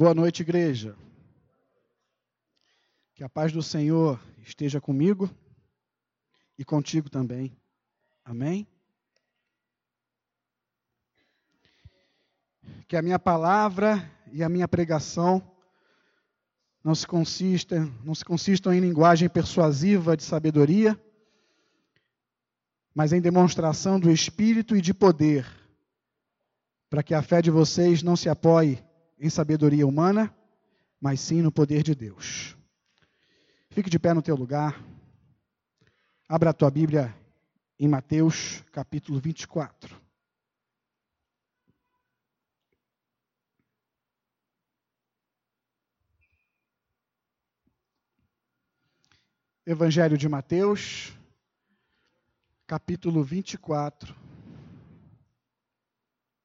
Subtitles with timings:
[0.00, 0.96] Boa noite, igreja.
[3.14, 5.28] Que a paz do Senhor esteja comigo
[6.56, 7.54] e contigo também.
[8.24, 8.66] Amém?
[12.88, 15.46] Que a minha palavra e a minha pregação
[16.82, 20.98] não se consistam, não se consistam em linguagem persuasiva de sabedoria,
[22.94, 25.46] mas em demonstração do espírito e de poder,
[26.88, 28.82] para que a fé de vocês não se apoie
[29.20, 30.34] em sabedoria humana,
[30.98, 32.56] mas sim no poder de Deus.
[33.68, 34.82] Fique de pé no teu lugar.
[36.26, 37.14] Abra a tua Bíblia
[37.78, 40.00] em Mateus, capítulo 24.
[49.66, 51.12] Evangelho de Mateus,
[52.66, 54.16] capítulo 24.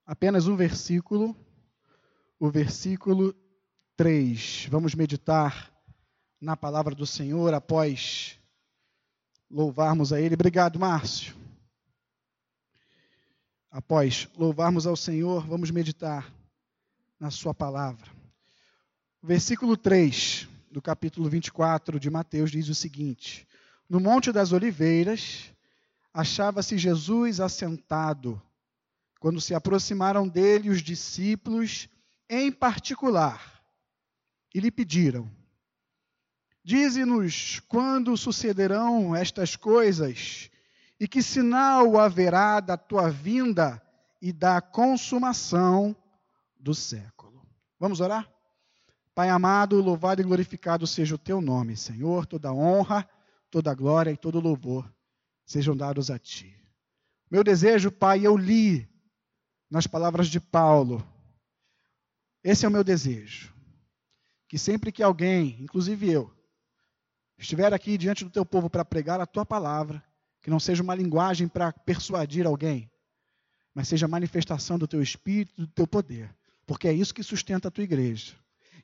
[0.06, 1.36] Apenas um versículo
[2.40, 3.36] o versículo
[3.96, 4.68] 3.
[4.70, 5.72] Vamos meditar
[6.40, 8.38] na palavra do Senhor após
[9.50, 10.36] louvarmos a Ele.
[10.36, 11.36] Obrigado, Márcio.
[13.72, 16.34] Após louvarmos ao Senhor, vamos meditar
[17.20, 18.10] na Sua palavra.
[19.22, 23.48] O versículo 3 do capítulo 24 de Mateus diz o seguinte:
[23.90, 25.52] No Monte das Oliveiras
[26.14, 28.42] achava-se Jesus assentado.
[29.20, 31.90] Quando se aproximaram dele os discípulos,
[32.30, 33.62] em particular
[34.54, 35.30] e lhe pediram:
[36.64, 40.50] Dize-nos quando sucederão estas coisas
[41.00, 43.82] e que sinal haverá da tua vinda
[44.22, 45.96] e da consumação
[46.58, 47.46] do século.
[47.80, 48.30] Vamos orar?
[49.14, 52.26] Pai amado, louvado e glorificado seja o teu nome, Senhor.
[52.26, 53.08] Toda honra,
[53.50, 54.92] toda glória e todo louvor
[55.46, 56.54] sejam dados a ti.
[57.30, 58.90] Meu desejo, Pai, eu li
[59.70, 61.06] nas palavras de Paulo
[62.46, 63.52] esse é o meu desejo.
[64.48, 66.32] Que sempre que alguém, inclusive eu,
[67.40, 70.04] estiver aqui diante do teu povo para pregar a tua palavra,
[70.44, 72.88] que não seja uma linguagem para persuadir alguém,
[73.74, 76.32] mas seja manifestação do teu espírito, do teu poder,
[76.68, 78.36] porque é isso que sustenta a tua igreja.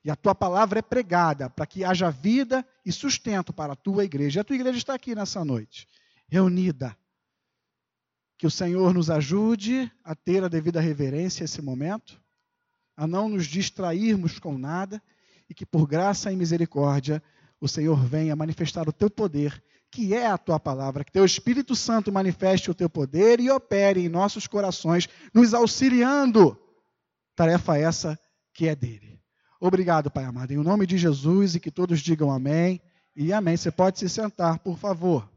[0.04, 4.04] E a tua palavra é pregada para que haja vida e sustento para a tua
[4.04, 4.40] igreja.
[4.40, 5.88] E a tua igreja está aqui nessa noite,
[6.28, 6.98] reunida.
[8.40, 12.21] Que o Senhor nos ajude a ter a devida reverência a esse momento
[13.02, 15.02] a não nos distrairmos com nada
[15.50, 17.20] e que por graça e misericórdia
[17.60, 21.76] o Senhor venha manifestar o teu poder, que é a tua palavra, que teu Espírito
[21.76, 26.56] Santo manifeste o teu poder e opere em nossos corações, nos auxiliando.
[27.36, 28.20] Tarefa essa
[28.54, 29.20] que é dele.
[29.60, 32.80] Obrigado, Pai amado, em nome de Jesus e que todos digam amém
[33.16, 33.58] e amém.
[33.58, 35.28] Você pode se sentar, por favor.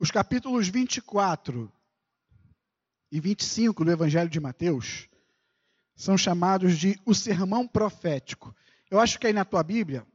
[0.00, 1.72] Os capítulos 24
[3.10, 5.08] e 25 do Evangelho de Mateus
[5.96, 8.54] são chamados de o sermão profético.
[8.88, 10.06] Eu acho que aí na tua Bíblia,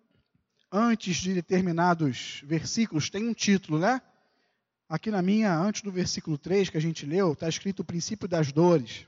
[0.72, 4.02] antes de determinados versículos, tem um título, né?
[4.88, 8.26] Aqui na minha, antes do versículo 3 que a gente leu, está escrito o princípio
[8.26, 9.06] das dores.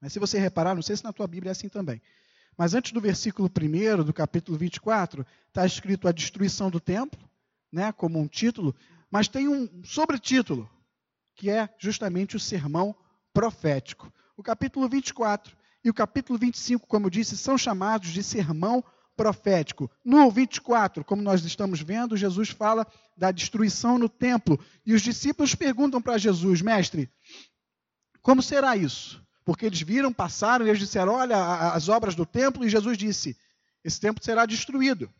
[0.00, 2.02] Mas se você reparar, não sei se na tua Bíblia é assim também.
[2.58, 7.20] Mas antes do versículo 1 do capítulo 24, está escrito a destruição do templo,
[7.70, 8.74] né, como um título,
[9.16, 10.68] mas tem um sobretítulo,
[11.34, 12.94] que é justamente o sermão
[13.32, 14.12] profético.
[14.36, 18.84] O capítulo 24 e o capítulo 25, como eu disse, são chamados de sermão
[19.16, 19.90] profético.
[20.04, 24.62] No 24, como nós estamos vendo, Jesus fala da destruição no templo.
[24.84, 27.10] E os discípulos perguntam para Jesus, mestre,
[28.20, 29.26] como será isso?
[29.46, 33.34] Porque eles viram, passaram e eles disseram: Olha, as obras do templo, e Jesus disse:
[33.82, 35.10] Esse templo será destruído.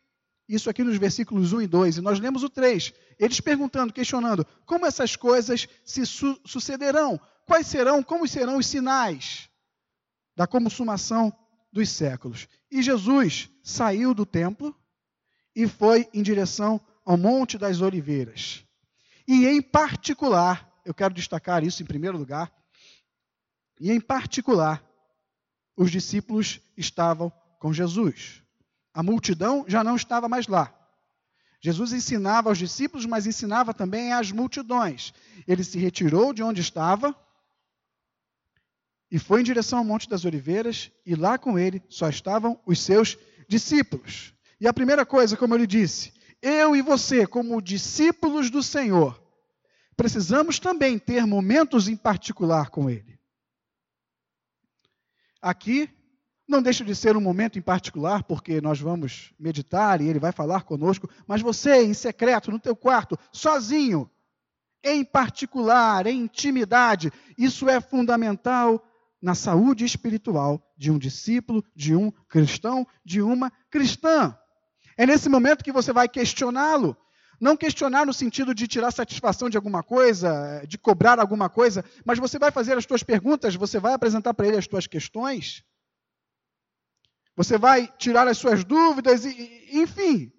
[0.49, 1.97] Isso aqui nos versículos 1 e 2.
[1.97, 2.93] E nós lemos o 3.
[3.19, 7.21] Eles perguntando, questionando, como essas coisas se su sucederão?
[7.45, 9.49] Quais serão, como serão os sinais
[10.37, 11.33] da consumação
[11.73, 12.49] dos séculos?
[12.71, 14.75] E Jesus saiu do templo
[15.55, 18.65] e foi em direção ao Monte das Oliveiras.
[19.27, 22.53] E em particular, eu quero destacar isso em primeiro lugar,
[23.81, 24.85] e em particular,
[25.77, 28.43] os discípulos estavam com Jesus.
[28.97, 30.75] A multidão já não estava mais lá.
[31.61, 35.13] Jesus ensinava aos discípulos, mas ensinava também às multidões.
[35.47, 37.15] Ele se retirou de onde estava
[39.11, 42.81] e foi em direção ao Monte das Oliveiras, e lá com ele só estavam os
[42.81, 44.33] seus discípulos.
[44.59, 49.23] E a primeira coisa, como eu lhe disse, eu e você, como discípulos do Senhor,
[49.95, 53.21] precisamos também ter momentos em particular com ele.
[55.43, 55.91] Aqui,
[56.49, 60.31] Não deixa de ser um momento em particular, porque nós vamos meditar e ele vai
[60.31, 64.09] falar conosco, mas você, em secreto, no teu quarto, sozinho,
[64.83, 68.81] em particular, em intimidade, isso é fundamental
[69.21, 74.37] na saúde espiritual de um discípulo, de um cristão, de uma cristã.
[74.97, 76.97] É nesse momento que você vai questioná-lo.
[77.41, 82.19] Não questionar no sentido de tirar satisfação de alguma coisa, de cobrar alguma coisa, mas
[82.19, 85.63] você vai fazer as suas perguntas, você vai apresentar para ele as suas questões.
[87.37, 90.33] Você vai tirar as suas dúvidas, e, enfim.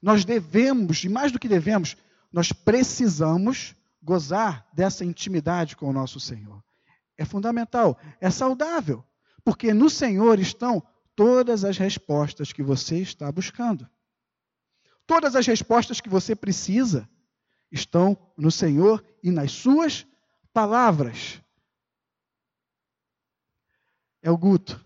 [0.00, 1.96] Nós devemos, e mais do que devemos,
[2.32, 6.64] nós precisamos gozar dessa intimidade com o nosso Senhor.
[7.16, 9.04] É fundamental, é saudável,
[9.44, 10.82] porque no Senhor estão
[11.14, 13.88] todas as respostas que você está buscando.
[15.06, 17.08] Todas as respostas que você precisa
[17.70, 20.06] estão no Senhor e nas suas
[20.52, 21.40] palavras.
[24.22, 24.82] É o Guto.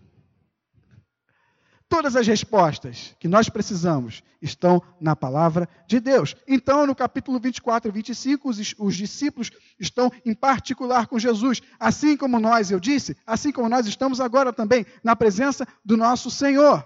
[1.89, 6.35] Todas as respostas que nós precisamos estão na palavra de Deus.
[6.45, 11.61] Então, no capítulo 24 e 25, os, os, discípulos estão em particular com Jesus.
[11.79, 16.29] Assim como nós, eu disse, assim como nós estamos agora também na presença do nosso
[16.29, 16.85] Senhor.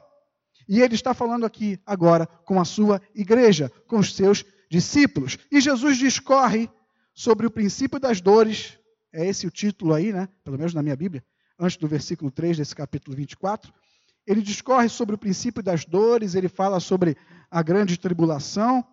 [0.70, 5.36] E ele está falando aqui agora com a sua igreja, com os seus discípulos.
[5.52, 6.70] E Jesus discorre
[7.12, 8.78] sobre o princípio das dores.
[9.12, 10.30] É esse o título aí, né?
[10.44, 11.24] Pelo menos na minha Bíblia,
[11.60, 13.74] antes do versículo 3 desse capítulo 24
[14.26, 17.18] ele discorre sobre o princípio das dores, ele fala sobre
[17.50, 18.86] a grande tribulação,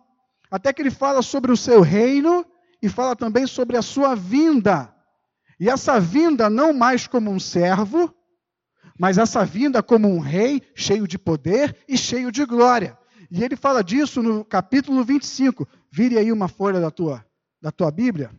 [0.49, 2.45] até que ele fala sobre o seu reino
[2.81, 4.93] e fala também sobre a sua vinda.
[5.59, 8.13] E essa vinda não mais como um servo,
[8.97, 12.97] mas essa vinda como um rei cheio de poder e cheio de glória.
[13.31, 15.67] E ele fala disso no capítulo 25.
[15.91, 17.25] Vire aí uma folha da tua,
[17.61, 18.31] da tua Bíblia.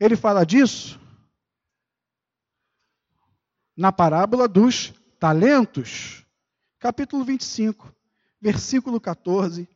[0.00, 1.00] Ele fala disso
[3.76, 4.92] na parábola dos
[5.24, 6.22] talentos,
[6.78, 7.90] capítulo 25,
[8.42, 9.66] versículo 14.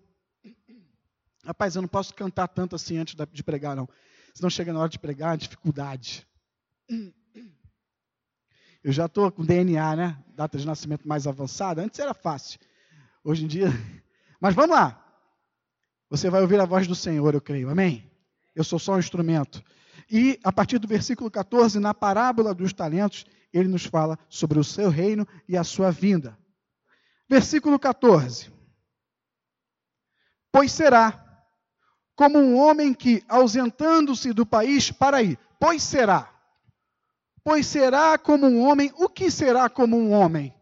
[1.42, 3.88] Rapaz, eu não posso cantar tanto assim antes de pregar, não.
[4.34, 6.28] Senão chega na hora de pregar, dificuldade.
[8.84, 10.22] Eu já estou com DNA, né?
[10.34, 11.82] Data de nascimento mais avançada.
[11.82, 12.60] Antes era fácil.
[13.24, 13.68] Hoje em dia.
[14.38, 15.02] Mas vamos lá.
[16.10, 17.70] Você vai ouvir a voz do Senhor, eu creio.
[17.70, 18.04] Amém?
[18.54, 19.64] Eu sou só um instrumento.
[20.10, 24.64] E a partir do versículo 14, na parábola dos talentos, ele nos fala sobre o
[24.64, 26.38] seu reino e a sua vinda.
[27.28, 28.52] Versículo 14.
[30.50, 31.24] Pois será
[32.16, 36.34] como um homem que, ausentando-se do país, para aí, pois será.
[37.44, 40.54] Pois será como um homem, o que será como um homem?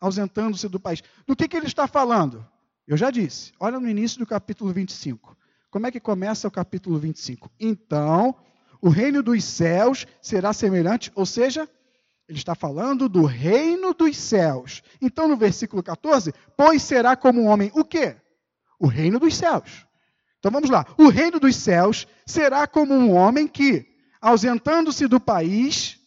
[0.00, 1.02] Ausentando-se do país.
[1.26, 2.46] Do que, que ele está falando?
[2.86, 5.36] Eu já disse, olha no início do capítulo 25.
[5.70, 7.50] Como é que começa o capítulo 25?
[7.58, 8.34] Então,
[8.80, 11.68] o reino dos céus será semelhante, ou seja,
[12.30, 14.84] ele está falando do reino dos céus.
[15.02, 18.14] Então, no versículo 14, pois será como um homem o quê?
[18.78, 19.84] O reino dos céus.
[20.38, 20.86] Então vamos lá.
[20.96, 23.84] O reino dos céus será como um homem que,
[24.20, 25.98] ausentando-se do país,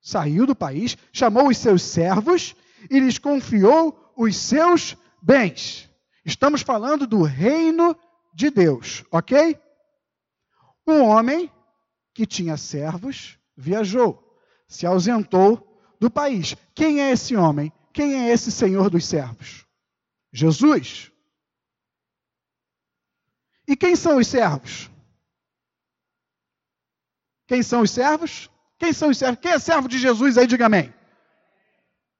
[0.00, 2.54] saiu do país, chamou os seus servos
[2.88, 5.90] e lhes confiou os seus bens.
[6.24, 7.96] Estamos falando do reino
[8.32, 9.58] de Deus, ok?
[10.86, 11.50] Um homem
[12.14, 14.25] que tinha servos viajou
[14.66, 16.56] se ausentou do país.
[16.74, 17.72] Quem é esse homem?
[17.92, 19.66] Quem é esse senhor dos servos?
[20.32, 21.10] Jesus.
[23.66, 24.90] E quem são os servos?
[27.46, 28.50] Quem são os servos?
[28.78, 29.40] Quem são os servos?
[29.40, 30.46] Quem é servo de Jesus aí?
[30.46, 30.92] Diga amém.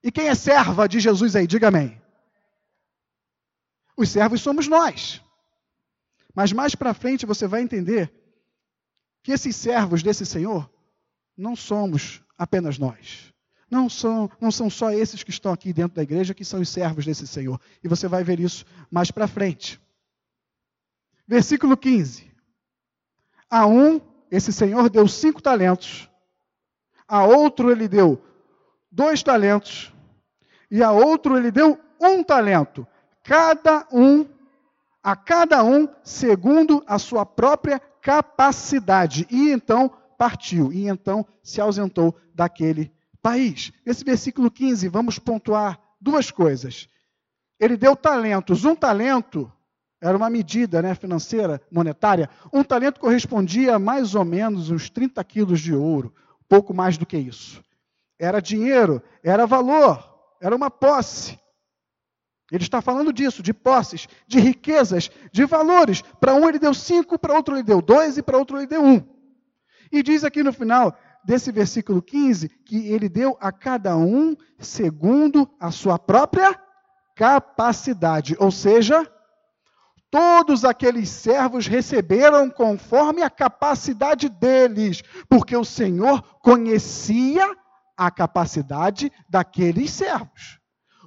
[0.03, 1.45] E quem é serva de Jesus aí?
[1.45, 2.01] Diga amém.
[3.95, 5.21] Os servos somos nós.
[6.33, 8.13] Mas mais para frente você vai entender
[9.23, 10.71] que esses servos desse Senhor
[11.35, 13.33] não somos apenas nós.
[13.69, 16.69] Não são, não são só esses que estão aqui dentro da igreja que são os
[16.69, 17.59] servos desse Senhor.
[17.83, 19.79] E você vai ver isso mais para frente.
[21.27, 22.31] Versículo 15.
[23.49, 23.99] A um,
[24.31, 26.09] esse Senhor deu cinco talentos.
[27.05, 28.21] A outro ele deu
[28.89, 29.93] dois talentos.
[30.71, 32.87] E a outro ele deu um talento.
[33.23, 34.25] Cada um,
[35.03, 39.27] a cada um, segundo a sua própria capacidade.
[39.29, 43.71] E então partiu e então se ausentou daquele país.
[43.85, 46.87] Nesse versículo 15, vamos pontuar duas coisas.
[47.59, 48.65] Ele deu talentos.
[48.65, 49.51] Um talento
[50.01, 52.29] era uma medida né, financeira, monetária.
[52.53, 56.13] Um talento correspondia a mais ou menos uns 30 quilos de ouro,
[56.47, 57.63] pouco mais do que isso.
[58.19, 60.03] Era dinheiro, era valor,
[60.41, 61.39] era uma posse.
[62.51, 66.01] Ele está falando disso, de posses, de riquezas, de valores.
[66.01, 68.81] Para um ele deu cinco, para outro ele deu dois e para outro ele deu
[68.81, 69.16] um.
[69.91, 75.49] E diz aqui no final: desse versículo 15 que ele deu a cada um segundo
[75.59, 76.57] a sua própria
[77.15, 79.05] capacidade, ou seja,
[80.09, 87.43] todos aqueles servos receberam conforme a capacidade deles, porque o Senhor conhecia
[87.97, 90.59] a capacidade daqueles servos.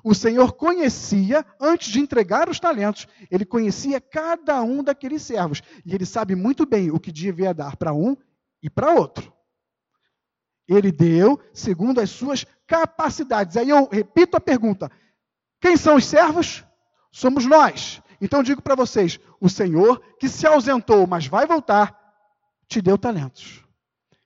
[0.03, 5.63] O Senhor conhecia, antes de entregar os talentos, ele conhecia cada um daqueles servos.
[5.85, 8.17] E ele sabe muito bem o que devia dar para um
[8.63, 9.33] e para outro.
[10.69, 13.57] Ele deu segundo as suas capacidades.
[13.57, 14.91] Aí eu repito a pergunta:
[15.61, 16.65] quem são os servos?
[17.11, 18.01] Somos nós.
[18.21, 21.99] Então digo para vocês: o Senhor que se ausentou, mas vai voltar,
[22.69, 23.65] te deu talentos,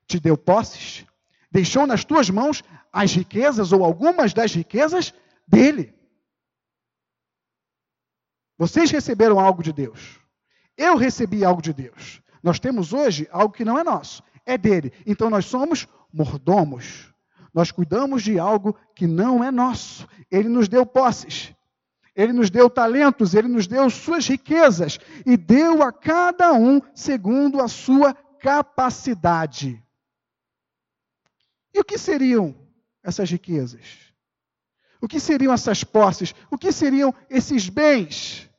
[0.06, 1.06] te deu posses,
[1.50, 2.62] deixou nas tuas mãos
[2.92, 5.14] as riquezas ou algumas das riquezas
[5.46, 5.94] dele.
[8.56, 10.20] Vocês receberam algo de Deus.
[10.76, 12.20] Eu recebi algo de Deus.
[12.44, 14.92] Nós temos hoje algo que não é nosso, é dele.
[15.06, 17.10] Então nós somos mordomos.
[17.54, 20.06] Nós cuidamos de algo que não é nosso.
[20.30, 21.54] Ele nos deu posses.
[22.14, 27.62] Ele nos deu talentos, ele nos deu suas riquezas e deu a cada um segundo
[27.62, 29.82] a sua capacidade.
[31.72, 32.54] E o que seriam
[33.02, 34.12] essas riquezas?
[35.00, 36.34] O que seriam essas posses?
[36.50, 38.50] O que seriam esses bens?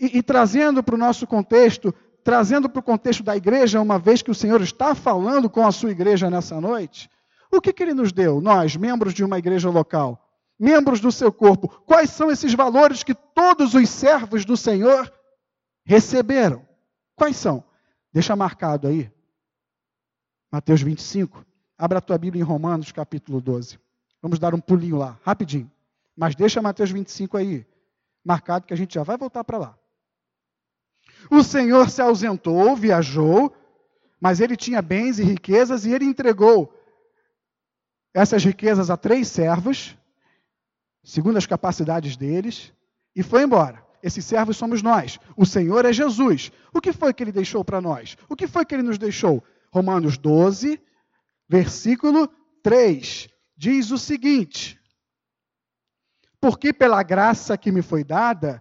[0.00, 4.22] E, e trazendo para o nosso contexto, trazendo para o contexto da igreja, uma vez
[4.22, 7.10] que o Senhor está falando com a sua igreja nessa noite,
[7.50, 10.18] o que, que ele nos deu, nós, membros de uma igreja local,
[10.58, 11.68] membros do seu corpo?
[11.84, 15.12] Quais são esses valores que todos os servos do Senhor
[15.84, 16.66] receberam?
[17.14, 17.62] Quais são?
[18.12, 19.10] Deixa marcado aí.
[20.50, 21.44] Mateus 25.
[21.76, 23.78] Abra a tua Bíblia em Romanos, capítulo 12.
[24.20, 25.70] Vamos dar um pulinho lá, rapidinho.
[26.16, 27.66] Mas deixa Mateus 25 aí,
[28.24, 29.78] marcado que a gente já vai voltar para lá.
[31.30, 33.54] O Senhor se ausentou, viajou,
[34.20, 36.72] mas ele tinha bens e riquezas e ele entregou
[38.14, 39.96] essas riquezas a três servos,
[41.02, 42.72] segundo as capacidades deles,
[43.16, 43.82] e foi embora.
[44.02, 45.18] Esses servos somos nós.
[45.36, 46.50] O Senhor é Jesus.
[46.74, 48.16] O que foi que ele deixou para nós?
[48.28, 49.42] O que foi que ele nos deixou?
[49.72, 50.80] Romanos 12,
[51.48, 52.28] versículo
[52.62, 53.28] 3
[53.62, 54.80] diz o seguinte:
[56.40, 58.60] Porque pela graça que me foi dada,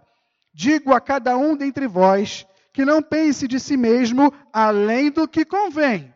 [0.53, 5.43] digo a cada um dentre vós que não pense de si mesmo além do que
[5.43, 6.13] convém.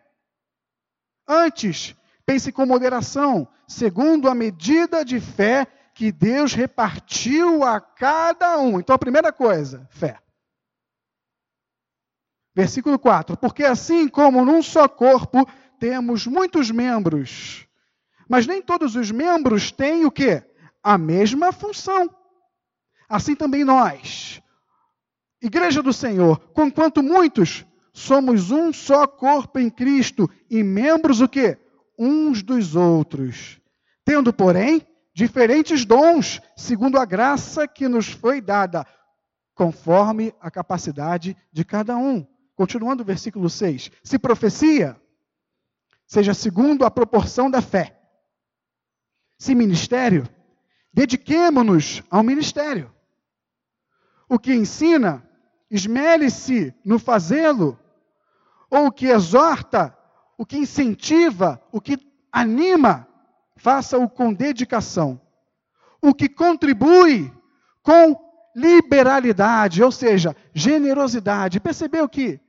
[1.27, 1.95] Antes,
[2.25, 8.79] pense com moderação, segundo a medida de fé que Deus repartiu a cada um.
[8.79, 10.19] Então, a primeira coisa, fé.
[12.55, 15.45] Versículo 4: Porque assim como num só corpo
[15.77, 17.67] temos muitos membros,
[18.29, 20.43] mas nem todos os membros têm o quê?
[20.81, 22.09] A mesma função.
[23.09, 24.41] Assim também nós,
[25.45, 31.57] Igreja do Senhor, conquanto muitos somos um só corpo em Cristo e membros o quê?
[31.97, 33.61] Uns dos outros.
[34.03, 38.85] Tendo, porém, diferentes dons, segundo a graça que nos foi dada,
[39.53, 42.25] conforme a capacidade de cada um.
[42.55, 43.91] Continuando o versículo 6.
[44.03, 44.99] Se profecia,
[46.07, 47.99] seja segundo a proporção da fé.
[49.37, 50.27] Se ministério,
[50.91, 52.91] dediquemo-nos ao ministério.
[54.27, 55.23] O que ensina,
[55.69, 57.79] esmere-se no fazê-lo.
[58.69, 59.95] Ou o que exorta,
[60.37, 61.97] o que incentiva, o que
[62.31, 63.07] anima,
[63.55, 65.19] faça-o com dedicação.
[66.01, 67.31] O que contribui
[67.81, 68.15] com
[68.55, 71.59] liberalidade, ou seja, generosidade.
[71.59, 72.39] Percebeu que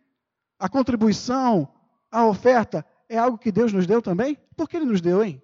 [0.58, 1.68] a contribuição,
[2.10, 4.38] a oferta, é algo que Deus nos deu também?
[4.56, 5.42] Por que Ele nos deu, hein?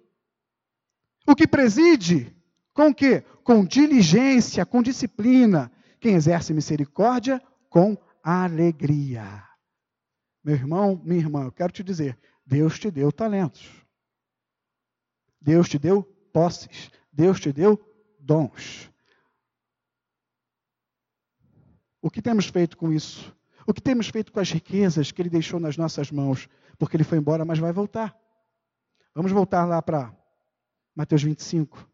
[1.27, 2.35] O que preside,
[2.73, 3.23] com o quê?
[3.43, 5.71] Com diligência, com disciplina.
[5.99, 7.41] Quem exerce misericórdia,
[7.73, 9.43] com alegria.
[10.43, 12.15] Meu irmão, minha irmã, eu quero te dizer:
[12.45, 13.67] Deus te deu talentos.
[15.41, 16.91] Deus te deu posses.
[17.11, 17.83] Deus te deu
[18.19, 18.91] dons.
[21.99, 23.35] O que temos feito com isso?
[23.65, 26.47] O que temos feito com as riquezas que Ele deixou nas nossas mãos?
[26.77, 28.15] Porque Ele foi embora, mas vai voltar.
[29.15, 30.15] Vamos voltar lá para
[30.95, 31.89] Mateus 25.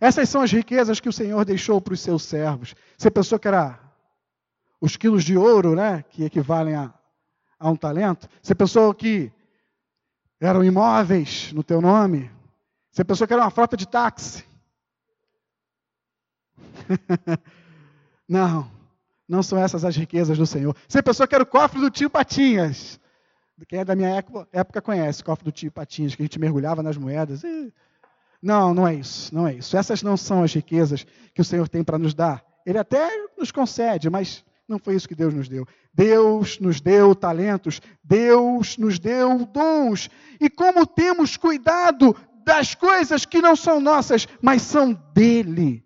[0.00, 2.74] Essas são as riquezas que o Senhor deixou para os seus servos.
[2.96, 3.80] Você pensou que era
[4.80, 6.92] os quilos de ouro, né, que equivalem a,
[7.58, 8.28] a um talento?
[8.42, 9.32] Você pensou que
[10.40, 12.30] eram imóveis no teu nome?
[12.92, 14.44] Você pensou que era uma frota de táxi?
[18.28, 18.70] não,
[19.28, 20.76] não são essas as riquezas do Senhor.
[20.86, 23.00] Você pensou que era o cofre do tio Patinhas?
[23.66, 24.10] Quem é da minha
[24.52, 27.42] época conhece o cofre do tio Patinhas, que a gente mergulhava nas moedas.
[28.42, 29.76] Não, não é isso, não é isso.
[29.76, 32.44] Essas não são as riquezas que o Senhor tem para nos dar.
[32.64, 35.66] Ele até nos concede, mas Não foi isso que Deus nos deu.
[35.94, 40.10] Deus nos deu talentos, Deus nos deu dons.
[40.40, 45.84] E como temos cuidado das coisas que não são nossas, mas são dele.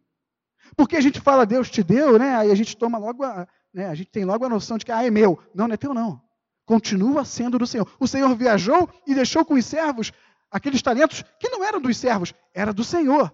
[0.77, 2.37] Porque a gente fala, Deus te deu, né?
[2.37, 3.89] Aí a gente toma logo a, né?
[3.89, 5.39] a gente tem logo a noção de que ah, é meu.
[5.55, 6.21] Não, não é teu, não.
[6.65, 7.87] Continua sendo do Senhor.
[7.99, 10.13] O Senhor viajou e deixou com os servos
[10.51, 13.33] aqueles talentos que não eram dos servos, era do Senhor.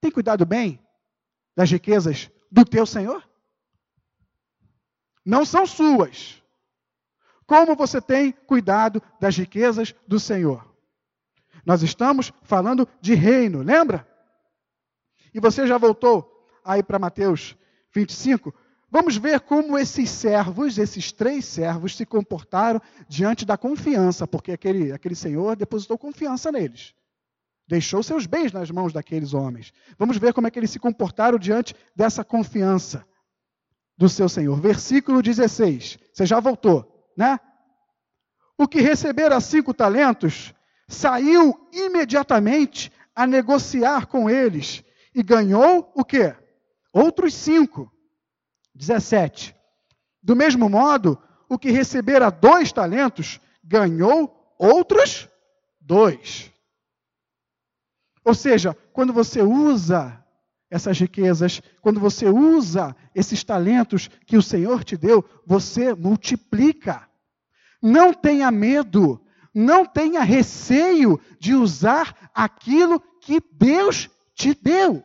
[0.00, 0.80] Tem cuidado bem
[1.56, 3.28] das riquezas do teu Senhor?
[5.24, 6.42] Não são suas.
[7.46, 10.72] Como você tem cuidado das riquezas do Senhor?
[11.64, 14.08] Nós estamos falando de reino, lembra?
[15.34, 17.56] E você já voltou aí para Mateus
[17.92, 18.54] 25?
[18.92, 24.92] Vamos ver como esses servos, esses três servos, se comportaram diante da confiança, porque aquele,
[24.92, 26.94] aquele senhor depositou confiança neles.
[27.66, 29.72] Deixou seus bens nas mãos daqueles homens.
[29.98, 33.02] Vamos ver como é que eles se comportaram diante dessa confiança
[33.96, 34.60] do seu senhor.
[34.60, 35.98] Versículo 16.
[36.12, 37.40] Você já voltou, né?
[38.58, 40.52] O que recebera cinco talentos
[40.86, 44.84] saiu imediatamente a negociar com eles
[45.14, 46.36] e ganhou o quê?
[46.92, 47.90] Outros cinco.
[48.74, 49.54] 17.
[50.22, 55.28] Do mesmo modo, o que recebera dois talentos ganhou outros
[55.80, 56.50] dois.
[58.24, 60.22] Ou seja, quando você usa
[60.70, 67.06] essas riquezas, quando você usa esses talentos que o Senhor te deu, você multiplica.
[67.82, 69.20] Não tenha medo,
[69.54, 75.04] não tenha receio de usar aquilo que Deus te deu.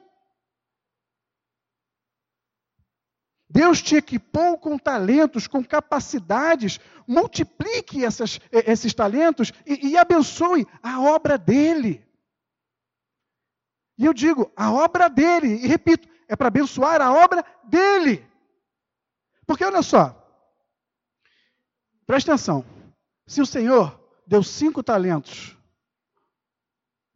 [3.58, 6.80] Deus te equipou com talentos, com capacidades.
[7.08, 12.08] Multiplique essas, esses talentos e, e abençoe a obra dele.
[13.98, 18.24] E eu digo, a obra dele, e repito, é para abençoar a obra dele.
[19.48, 20.16] Porque olha só,
[22.06, 22.64] presta atenção:
[23.26, 25.58] se o Senhor deu cinco talentos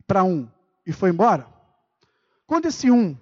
[0.08, 0.50] para um
[0.88, 1.48] e foi embora,
[2.48, 3.16] quando esse um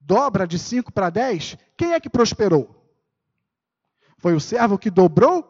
[0.00, 2.76] dobra de cinco para dez, quem é que prosperou?
[4.18, 5.46] Foi o servo que dobrou?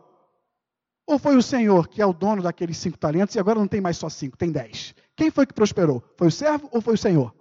[1.07, 3.81] Ou foi o Senhor que é o dono daqueles cinco talentos e agora não tem
[3.81, 4.95] mais só cinco, tem dez?
[5.17, 6.03] Quem foi que prosperou?
[6.17, 7.35] Foi o servo ou foi o Senhor?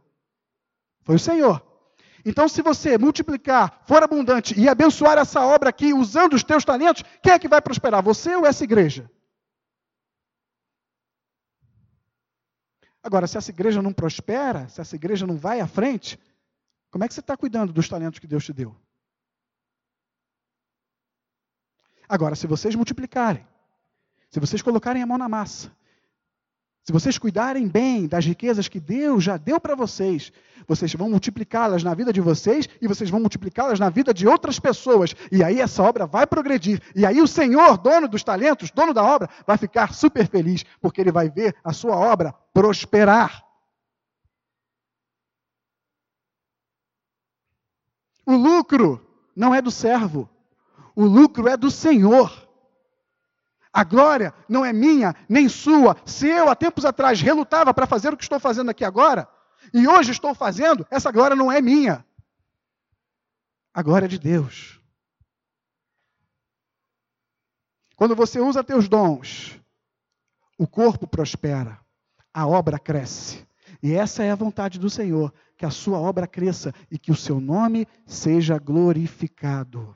[1.03, 1.65] Foi o Senhor.
[2.25, 7.03] Então, se você multiplicar, for abundante e abençoar essa obra aqui usando os teus talentos,
[7.23, 8.03] quem é que vai prosperar?
[8.03, 9.10] Você ou essa igreja?
[13.01, 16.19] Agora, se essa igreja não prospera, se essa igreja não vai à frente,
[16.91, 18.75] como é que você está cuidando dos talentos que Deus te deu?
[22.08, 23.45] Agora, se vocês multiplicarem,
[24.32, 25.71] se vocês colocarem a mão na massa,
[26.84, 30.32] se vocês cuidarem bem das riquezas que Deus já deu para vocês,
[30.67, 34.60] vocês vão multiplicá-las na vida de vocês e vocês vão multiplicá-las na vida de outras
[34.60, 35.15] pessoas.
[35.32, 36.82] E aí essa obra vai progredir.
[36.95, 40.99] E aí o Senhor, dono dos talentos, dono da obra, vai ficar super feliz, porque
[40.99, 43.48] ele vai ver a sua obra prosperar.
[48.29, 49.03] O lucro
[49.35, 50.29] não é do servo,
[50.95, 52.47] o lucro é do Senhor.
[53.73, 55.97] A glória não é minha nem sua.
[56.05, 59.27] Se eu, há tempos atrás, relutava para fazer o que estou fazendo aqui agora,
[59.73, 62.05] e hoje estou fazendo, essa glória não é minha.
[63.73, 64.79] A glória é de Deus.
[67.95, 69.59] Quando você usa teus dons,
[70.55, 71.79] o corpo prospera,
[72.31, 73.43] a obra cresce.
[73.81, 77.15] E essa é a vontade do Senhor, que a sua obra cresça e que o
[77.17, 79.93] seu nome seja glorificado.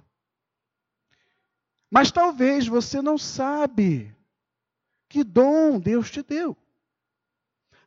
[1.89, 4.13] Mas talvez você não sabe
[5.07, 6.57] que dom Deus te deu.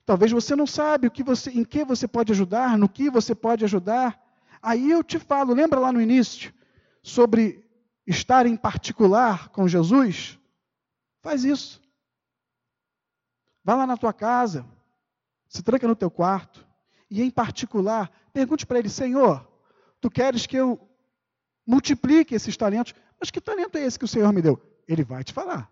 [0.07, 3.35] Talvez você não sabe o que você, em que você pode ajudar, no que você
[3.35, 4.19] pode ajudar.
[4.63, 6.55] Aí eu te falo, lembra lá no início
[7.03, 7.63] sobre
[8.07, 10.39] estar em particular com Jesus?
[11.21, 11.83] Faz isso.
[13.63, 14.65] Vá lá na tua casa,
[15.47, 16.66] se tranca no teu quarto
[17.11, 19.47] e em particular pergunte para ele, Senhor,
[20.01, 20.79] tu queres que eu
[21.67, 22.95] multiplique esses talentos?
[23.19, 24.61] Mas que talento é esse que o Senhor me deu?
[24.87, 25.71] Ele vai te falar.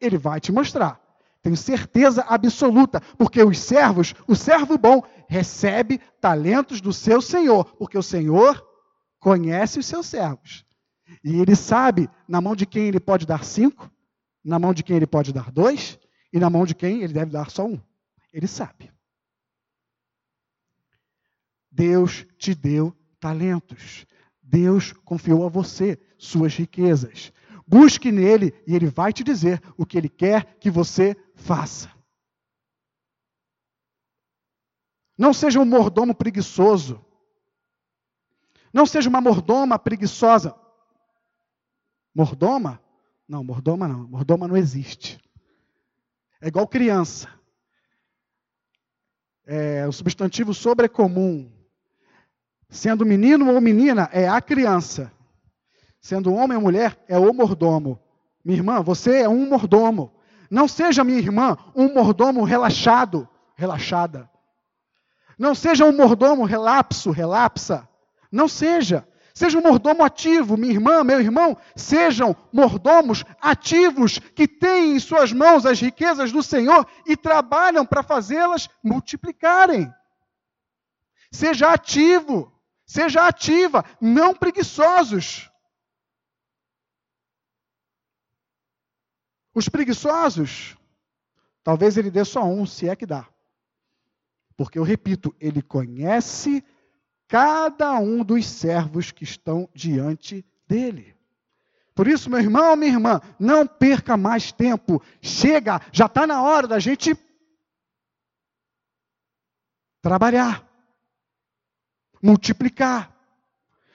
[0.00, 1.00] Ele vai te mostrar.
[1.42, 7.96] Tenho certeza absoluta, porque os servos, o servo bom, recebe talentos do seu Senhor, porque
[7.96, 8.66] o Senhor
[9.20, 10.66] conhece os seus servos.
[11.22, 13.88] E ele sabe na mão de quem ele pode dar cinco,
[14.44, 15.98] na mão de quem ele pode dar dois,
[16.32, 17.80] e na mão de quem ele deve dar só um.
[18.32, 18.90] Ele sabe.
[21.76, 24.06] Deus te deu talentos.
[24.42, 27.30] Deus confiou a você suas riquezas.
[27.66, 31.94] Busque nele e ele vai te dizer o que ele quer que você faça.
[35.18, 37.04] Não seja um mordomo preguiçoso.
[38.72, 40.58] Não seja uma mordoma preguiçosa.
[42.14, 42.82] Mordoma?
[43.28, 44.08] Não, mordoma não.
[44.08, 45.20] Mordoma não existe.
[46.40, 47.28] É igual criança.
[49.44, 51.55] É, o substantivo sobrecomum.
[52.68, 55.12] Sendo menino ou menina, é a criança.
[56.00, 57.98] Sendo homem ou mulher, é o mordomo.
[58.44, 60.12] Minha irmã, você é um mordomo.
[60.50, 64.30] Não seja, minha irmã, um mordomo relaxado, relaxada.
[65.38, 67.88] Não seja um mordomo relapso, relapsa.
[68.30, 69.06] Não seja.
[69.34, 75.30] Seja um mordomo ativo, minha irmã, meu irmão, sejam mordomos ativos que têm em suas
[75.30, 79.92] mãos as riquezas do Senhor e trabalham para fazê-las multiplicarem.
[81.30, 82.50] Seja ativo,
[82.86, 85.50] seja ativa, não preguiçosos.
[89.54, 90.76] Os preguiçosos,
[91.64, 93.28] talvez ele dê só um, se é que dá.
[94.56, 96.64] Porque eu repito, ele conhece
[97.28, 101.16] cada um dos servos que estão diante dele.
[101.94, 105.02] Por isso, meu irmão, minha irmã, não perca mais tempo.
[105.20, 107.16] Chega, já está na hora da gente
[110.02, 110.65] trabalhar,
[112.26, 113.14] multiplicar,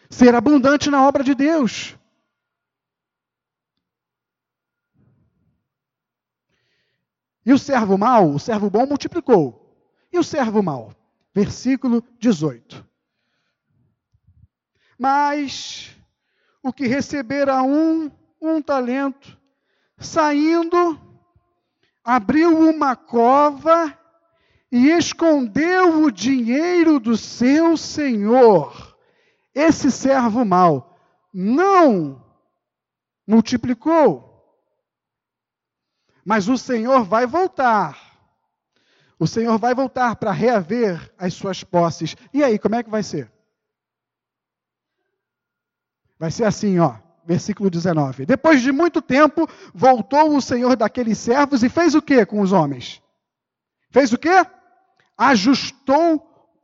[0.09, 1.97] ser abundante na obra de Deus.
[7.45, 9.59] E o servo mau, o servo bom multiplicou.
[10.13, 10.95] E o servo mau?
[11.33, 12.87] Versículo 18.
[14.97, 15.95] Mas
[16.63, 19.37] o que recebera um, um talento,
[19.97, 20.99] saindo,
[22.03, 23.97] abriu uma cova
[24.71, 28.97] e escondeu o dinheiro do seu senhor.
[29.53, 30.97] Esse servo mau
[31.33, 32.23] não
[33.27, 34.29] multiplicou.
[36.23, 38.11] Mas o Senhor vai voltar
[39.21, 42.15] o Senhor vai voltar para reaver as suas posses.
[42.33, 43.31] E aí, como é que vai ser?
[46.17, 48.25] Vai ser assim, ó, versículo 19.
[48.25, 52.51] Depois de muito tempo, voltou o Senhor daqueles servos e fez o que com os
[52.51, 52.99] homens?
[53.91, 54.43] Fez o que?
[55.21, 56.19] Ajustou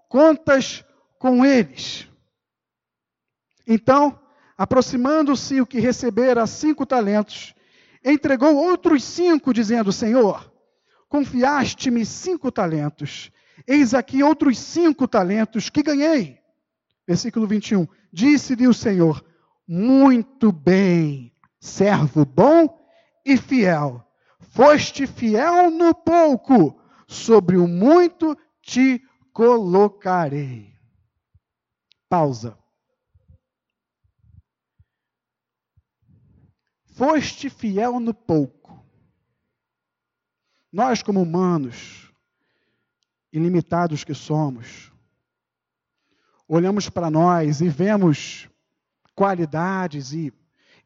[0.09, 0.83] contas
[1.19, 2.07] com eles.
[3.65, 4.19] Então,
[4.57, 7.53] aproximando-se o que recebera cinco talentos,
[8.03, 10.49] entregou outros cinco, dizendo: Senhor,
[11.09, 13.31] Confiaste-me cinco talentos.
[13.65, 16.39] Eis aqui outros cinco talentos que ganhei.
[17.07, 17.87] Versículo 21.
[18.11, 19.23] Disse-lhe o Senhor:
[19.67, 22.77] Muito bem, servo bom
[23.25, 24.03] e fiel.
[24.39, 29.01] Foste fiel no pouco, sobre o muito te
[29.31, 30.75] colocarei.
[32.09, 32.57] Pausa.
[36.85, 38.57] Foste fiel no pouco
[40.71, 42.11] nós, como humanos,
[43.31, 44.91] ilimitados que somos,
[46.47, 48.49] olhamos para nós e vemos
[49.15, 50.31] qualidades e,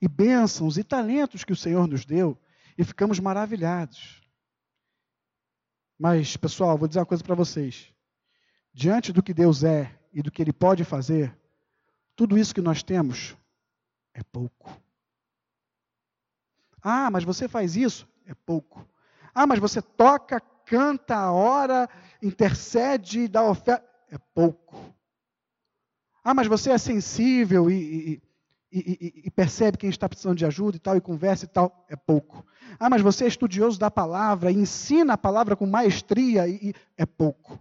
[0.02, 2.38] e bênçãos e talentos que o Senhor nos deu
[2.78, 4.21] e ficamos maravilhados.
[6.02, 7.94] Mas, pessoal, vou dizer uma coisa para vocês.
[8.74, 11.38] Diante do que Deus é e do que Ele pode fazer,
[12.16, 13.38] tudo isso que nós temos
[14.12, 14.82] é pouco.
[16.82, 18.10] Ah, mas você faz isso?
[18.26, 18.84] É pouco.
[19.32, 21.88] Ah, mas você toca, canta, ora,
[22.20, 23.88] intercede, dá oferta.
[24.10, 24.96] É pouco.
[26.24, 28.22] Ah, mas você é sensível e, e,
[28.72, 31.86] e, e, percebe quem está precisando de ajuda e tal, e conversa e tal.
[31.90, 32.46] É pouco.
[32.80, 37.60] Ah, mas você é estudioso da palavra, ensina a palavra com maestria e é pouco.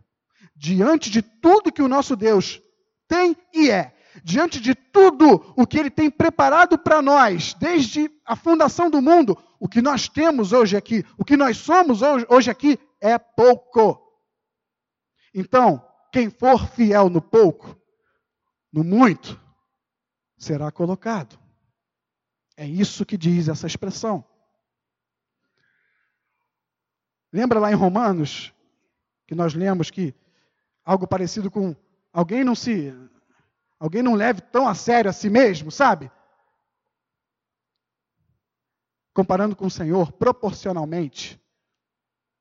[0.54, 2.62] Diante de tudo que o nosso Deus
[3.08, 3.92] tem e é,
[4.22, 9.36] diante de tudo o que Ele tem preparado para nós, desde a fundação do mundo,
[9.58, 14.00] o que nós temos hoje aqui, o que nós somos hoje aqui, é pouco.
[15.34, 17.76] Então, quem for fiel no pouco,
[18.72, 19.40] no muito,
[20.40, 21.38] será colocado.
[22.56, 24.24] É isso que diz essa expressão.
[27.32, 28.52] Lembra lá em Romanos,
[29.28, 30.12] que nós lemos que
[30.84, 31.76] algo parecido com
[32.12, 32.92] alguém não se
[33.80, 36.12] Alguém não leve tão a sério a si mesmo, sabe?
[39.14, 41.40] Comparando com o Senhor, proporcionalmente,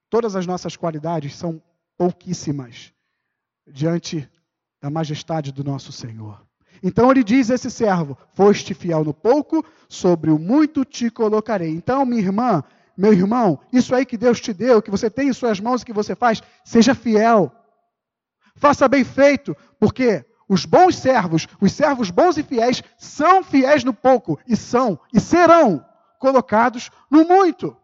[0.10, 1.64] todas as nossas qualidades são
[1.98, 2.94] pouquíssimas
[3.66, 4.30] diante
[4.82, 6.46] da majestade do nosso Senhor.
[6.82, 11.70] Então ele diz a esse servo: Foste fiel no pouco, sobre o muito te colocarei.
[11.70, 12.64] Então, minha irmã,
[12.96, 15.86] meu irmão, isso aí que Deus te deu, que você tem em suas mãos e
[15.86, 17.52] que você faz, seja fiel.
[18.56, 23.94] Faça bem feito, porque os bons servos, os servos bons e fiéis, são fiéis no
[23.94, 25.86] pouco e são e serão
[26.20, 27.78] colocados no muito.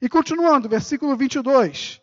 [0.00, 2.02] E continuando, versículo 22.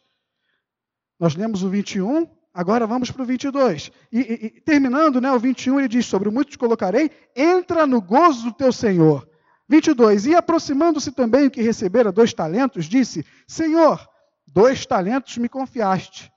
[1.20, 2.26] Nós lemos o 21,
[2.60, 3.90] Agora vamos para o 22.
[4.12, 8.02] E, e, e, terminando, né, o 21, ele diz: Sobre muito te colocarei, entra no
[8.02, 9.26] gozo do teu Senhor.
[9.70, 10.26] 22.
[10.26, 14.06] E aproximando-se também o que recebera dois talentos, disse: Senhor,
[14.46, 16.30] dois talentos me confiaste.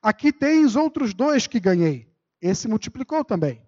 [0.00, 2.06] Aqui tens outros dois que ganhei.
[2.40, 3.60] Esse multiplicou também.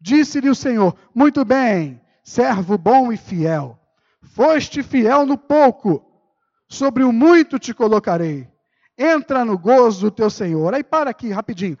[0.00, 3.76] Disse-lhe o Senhor: Muito bem, servo bom e fiel.
[4.22, 6.06] Foste fiel no pouco,
[6.68, 8.46] sobre o muito te colocarei.
[8.98, 10.72] Entra no gozo do teu Senhor.
[10.74, 11.78] Aí para aqui, rapidinho.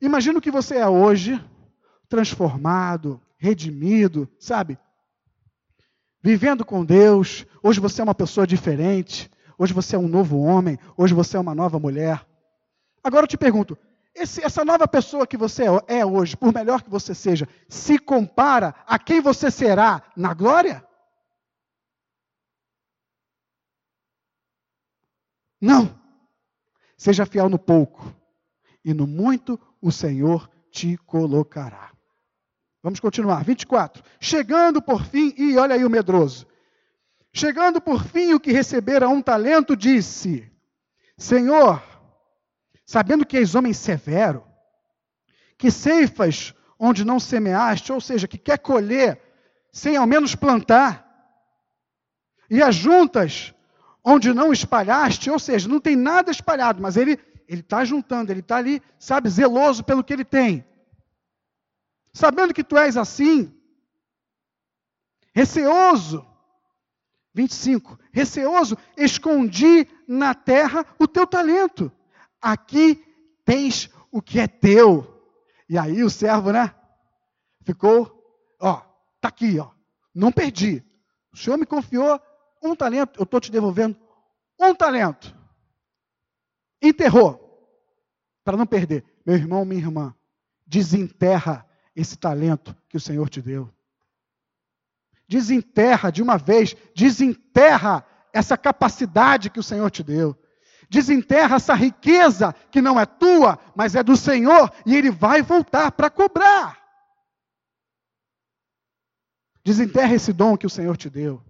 [0.00, 1.42] Imagina o que você é hoje,
[2.08, 4.78] transformado, redimido, sabe?
[6.22, 7.46] Vivendo com Deus.
[7.62, 9.30] Hoje você é uma pessoa diferente.
[9.58, 10.78] Hoje você é um novo homem.
[10.96, 12.24] Hoje você é uma nova mulher.
[13.02, 13.76] Agora eu te pergunto:
[14.14, 18.74] esse, essa nova pessoa que você é hoje, por melhor que você seja, se compara
[18.86, 20.84] a quem você será na glória?
[25.62, 25.96] Não.
[26.96, 28.12] Seja fiel no pouco,
[28.84, 31.92] e no muito o Senhor te colocará.
[32.82, 33.44] Vamos continuar.
[33.44, 34.02] 24.
[34.20, 36.48] Chegando por fim, e olha aí o medroso.
[37.32, 40.50] Chegando por fim o que recebera um talento, disse:
[41.16, 41.80] Senhor,
[42.84, 44.44] sabendo que és homem severo,
[45.56, 49.22] que ceifas onde não semeaste, ou seja, que quer colher
[49.72, 51.08] sem ao menos plantar,
[52.50, 53.54] e ajuntas
[54.04, 58.40] onde não espalhaste, ou seja, não tem nada espalhado, mas ele ele está juntando, ele
[58.40, 60.64] está ali, sabe, zeloso pelo que ele tem.
[62.12, 63.54] Sabendo que tu és assim,
[65.34, 66.26] receoso,
[67.34, 71.92] 25, receoso, escondi na terra o teu talento
[72.42, 73.04] aqui
[73.44, 75.08] tens o que é teu.
[75.68, 76.74] E aí o servo, né?
[77.62, 78.12] Ficou,
[78.60, 78.82] ó,
[79.20, 79.70] tá aqui, ó.
[80.12, 80.84] Não perdi.
[81.32, 82.20] O Senhor me confiou
[82.62, 83.96] um talento, eu estou te devolvendo
[84.58, 85.34] um talento.
[86.80, 87.38] Enterrou,
[88.44, 89.04] para não perder.
[89.24, 90.14] Meu irmão, minha irmã,
[90.66, 93.72] desenterra esse talento que o Senhor te deu.
[95.28, 100.36] Desenterra de uma vez, desenterra essa capacidade que o Senhor te deu
[100.92, 105.90] desenterra essa riqueza que não é tua, mas é do Senhor, e ele vai voltar
[105.90, 106.78] para cobrar.
[109.64, 111.42] Desenterra esse dom que o Senhor te deu.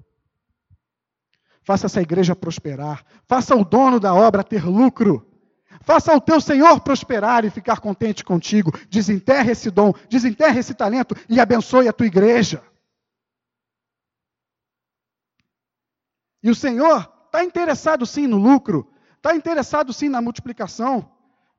[1.62, 3.04] Faça essa igreja prosperar.
[3.26, 5.26] Faça o dono da obra ter lucro.
[5.82, 8.72] Faça o teu Senhor prosperar e ficar contente contigo.
[8.88, 12.62] Desenterra esse dom, desenterra esse talento e abençoe a tua igreja.
[16.42, 21.08] E o Senhor está interessado sim no lucro, Está interessado sim na multiplicação.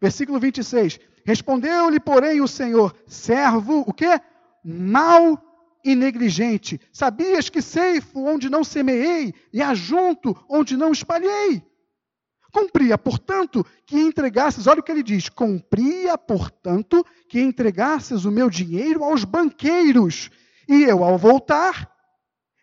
[0.01, 0.99] Versículo 26.
[1.25, 4.19] Respondeu-lhe, porém, o Senhor, servo, o quê?
[4.61, 5.41] Mal
[5.83, 6.79] e negligente.
[6.91, 11.61] Sabias que ceifo onde não semeei e ajunto onde não espalhei?
[12.51, 18.49] Cumpria, portanto, que entregasses, olha o que ele diz: cumpria, portanto, que entregasses o meu
[18.49, 20.29] dinheiro aos banqueiros,
[20.69, 21.91] e eu, ao voltar,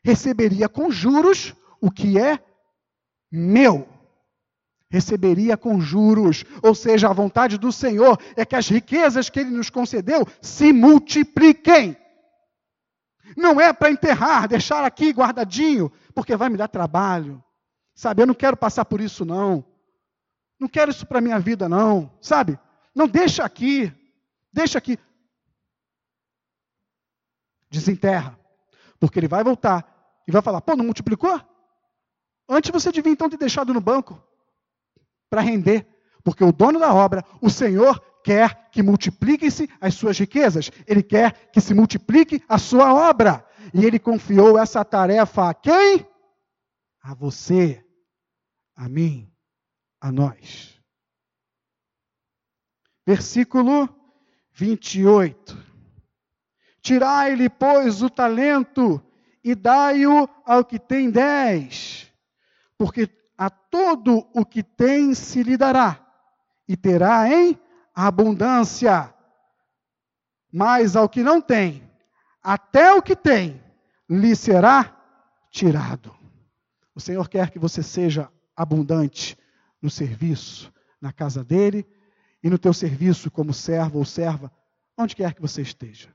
[0.05, 2.39] receberia com juros o que é
[3.33, 3.87] meu
[4.91, 6.45] receberia com juros.
[6.63, 10.73] Ou seja, a vontade do Senhor é que as riquezas que Ele nos concedeu se
[10.73, 11.97] multipliquem.
[13.37, 17.43] Não é para enterrar, deixar aqui guardadinho, porque vai me dar trabalho.
[17.95, 19.65] Sabe, eu não quero passar por isso, não.
[20.59, 22.11] Não quero isso para minha vida, não.
[22.21, 22.59] Sabe?
[22.95, 23.93] Não deixa aqui.
[24.53, 24.99] Deixa aqui.
[27.71, 28.39] Desenterra.
[28.99, 31.41] Porque ele vai voltar e vai falar: pô, não multiplicou?
[32.49, 34.23] Antes você devia então ter deixado no banco
[35.31, 35.87] para render,
[36.25, 41.51] porque o dono da obra, o Senhor, quer que multipliquem-se as suas riquezas, ele quer
[41.51, 43.45] que se multiplique a sua obra.
[43.75, 46.07] E ele confiou essa tarefa a quem?
[47.03, 47.85] A você,
[48.77, 49.31] a mim,
[50.01, 50.81] a nós.
[53.07, 53.89] Versículo
[54.53, 55.57] 28.
[56.83, 59.03] Tirai-lhe, pois, o talento
[59.43, 62.11] e dai-o ao que tem dez,
[62.77, 66.07] porque a todo o que tem se lhe dará,
[66.69, 67.59] e terá em
[67.95, 69.15] abundância.
[70.53, 71.89] Mas ao que não tem,
[72.43, 73.63] até o que tem,
[74.09, 74.97] lhe será
[75.51, 76.15] tirado.
[76.95, 79.39] O Senhor quer que você seja abundante
[79.81, 81.87] no serviço, na casa dele
[82.43, 84.53] e no teu serviço como servo ou serva,
[84.99, 86.13] onde quer que você esteja.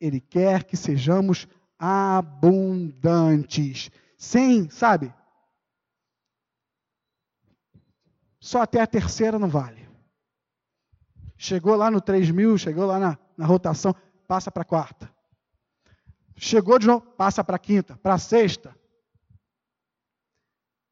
[0.00, 1.46] Ele quer que sejamos
[1.78, 5.14] abundantes, sem, sabe,
[8.40, 9.89] só até a terceira não vale.
[11.42, 13.94] Chegou lá no 3 mil, chegou lá na, na rotação,
[14.28, 15.10] passa para quarta.
[16.36, 18.76] Chegou de novo, passa para quinta, para sexta.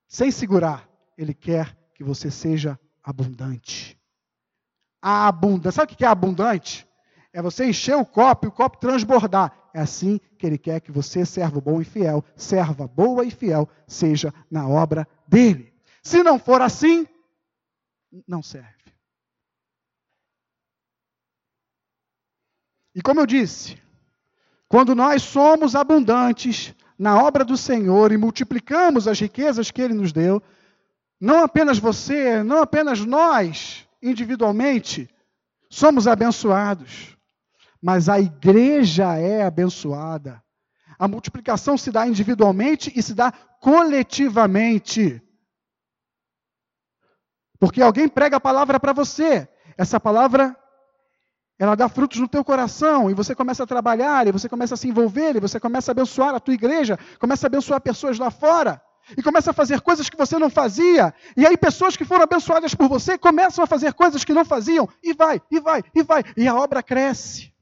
[0.09, 4.01] Sem segurar, ele quer que você seja abundante.
[5.03, 5.83] a abundância.
[5.83, 6.89] Sabe o que é abundante?
[7.31, 9.53] É você encher o copo e o copo transbordar.
[9.75, 13.69] É assim que ele quer que você, servo bom e fiel, serva boa e fiel,
[13.87, 15.75] seja na obra dele.
[16.03, 17.07] Se não for assim,
[18.27, 18.78] não serve.
[22.95, 23.79] E como eu disse,
[24.69, 30.13] quando nós somos abundantes na obra do Senhor e multiplicamos as riquezas que Ele nos
[30.13, 30.43] deu,
[31.21, 35.09] não apenas você, não apenas nós, individualmente,
[35.71, 37.17] somos abençoados,
[37.81, 40.43] mas a igreja é abençoada.
[40.99, 45.23] A multiplicação se dá individualmente e se dá coletivamente.
[47.59, 49.49] Porque alguém prega a palavra para você.
[49.77, 50.57] Essa palavra
[51.59, 54.77] ela dá frutos no teu coração e você começa a trabalhar, e você começa a
[54.77, 58.31] se envolver, e você começa a abençoar a tua igreja, começa a abençoar pessoas lá
[58.31, 58.81] fora,
[59.17, 62.75] e começa a fazer coisas que você não fazia, e aí pessoas que foram abençoadas
[62.75, 66.23] por você começam a fazer coisas que não faziam, e vai, e vai, e vai,
[66.37, 67.53] e a obra cresce.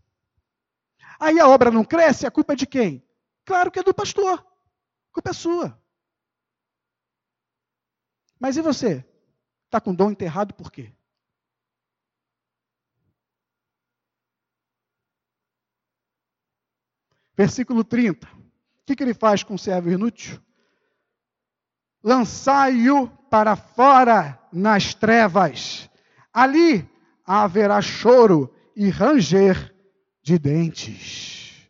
[1.19, 3.03] Aí a obra não cresce, a culpa é de quem?
[3.47, 4.39] Claro que é do pastor.
[4.39, 5.81] A culpa é sua.
[8.39, 9.05] Mas e você?
[9.65, 10.93] Está com dom enterrado por quê?
[17.37, 18.27] Versículo 30.
[18.27, 18.31] O
[18.87, 20.41] que, que ele faz com o servo inútil?
[22.03, 25.91] Lançai-o para fora nas trevas.
[26.33, 26.89] Ali
[27.25, 29.75] haverá choro e ranger
[30.23, 31.69] de dentes.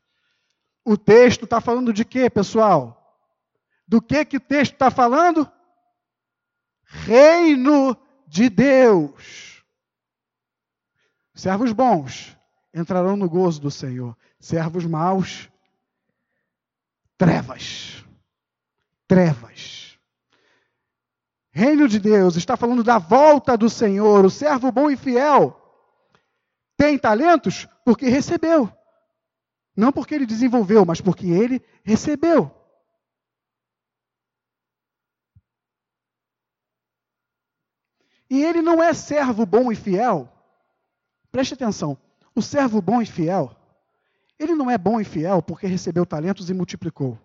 [0.84, 2.92] O texto está falando de quê, pessoal?
[3.88, 5.50] Do que que o texto está falando?
[6.84, 9.64] Reino de Deus.
[11.34, 12.36] Servos bons
[12.72, 14.16] entrarão no gozo do Senhor.
[14.38, 15.48] Servos maus
[17.16, 18.04] trevas.
[19.08, 19.98] Trevas.
[21.50, 24.24] Reino de Deus está falando da volta do Senhor.
[24.24, 25.58] O servo bom e fiel
[26.76, 28.70] tem talentos porque recebeu.
[29.74, 32.50] Não porque ele desenvolveu, mas porque ele recebeu.
[38.28, 40.30] E ele não é servo bom e fiel.
[41.30, 41.96] Preste atenção.
[42.34, 43.55] O servo bom e fiel
[44.38, 47.18] ele não é bom e fiel porque recebeu talentos e multiplicou.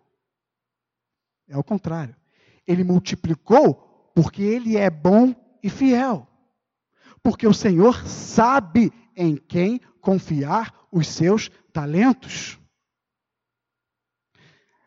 [1.47, 2.15] É o contrário.
[2.65, 6.27] Ele multiplicou porque ele é bom e fiel.
[7.21, 12.57] Porque o Senhor sabe em quem confiar os seus talentos.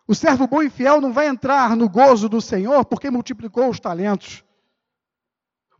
[0.06, 3.80] O servo bom e fiel não vai entrar no gozo do Senhor porque multiplicou os
[3.80, 4.44] talentos.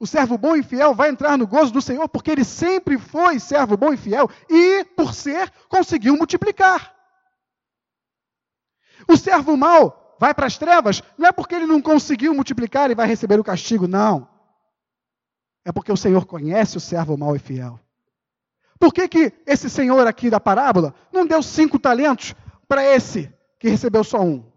[0.05, 3.41] O servo bom e fiel vai entrar no gozo do Senhor porque ele sempre foi
[3.41, 6.95] servo bom e fiel e, por ser, conseguiu multiplicar.
[9.09, 12.95] O servo mau vai para as trevas não é porque ele não conseguiu multiplicar e
[12.95, 14.29] vai receber o castigo, não.
[15.65, 17.81] É porque o Senhor conhece o servo mau e fiel.
[18.79, 22.35] Por que, que esse senhor aqui da parábola não deu cinco talentos
[22.69, 24.53] para esse que recebeu só um?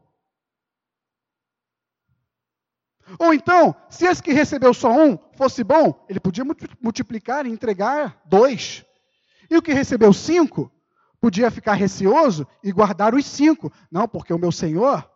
[3.19, 6.43] Ou então, se esse que recebeu só um fosse bom, ele podia
[6.81, 8.85] multiplicar e entregar dois.
[9.49, 10.71] E o que recebeu cinco,
[11.21, 13.71] podia ficar receoso e guardar os cinco.
[13.89, 15.09] Não, porque o meu Senhor,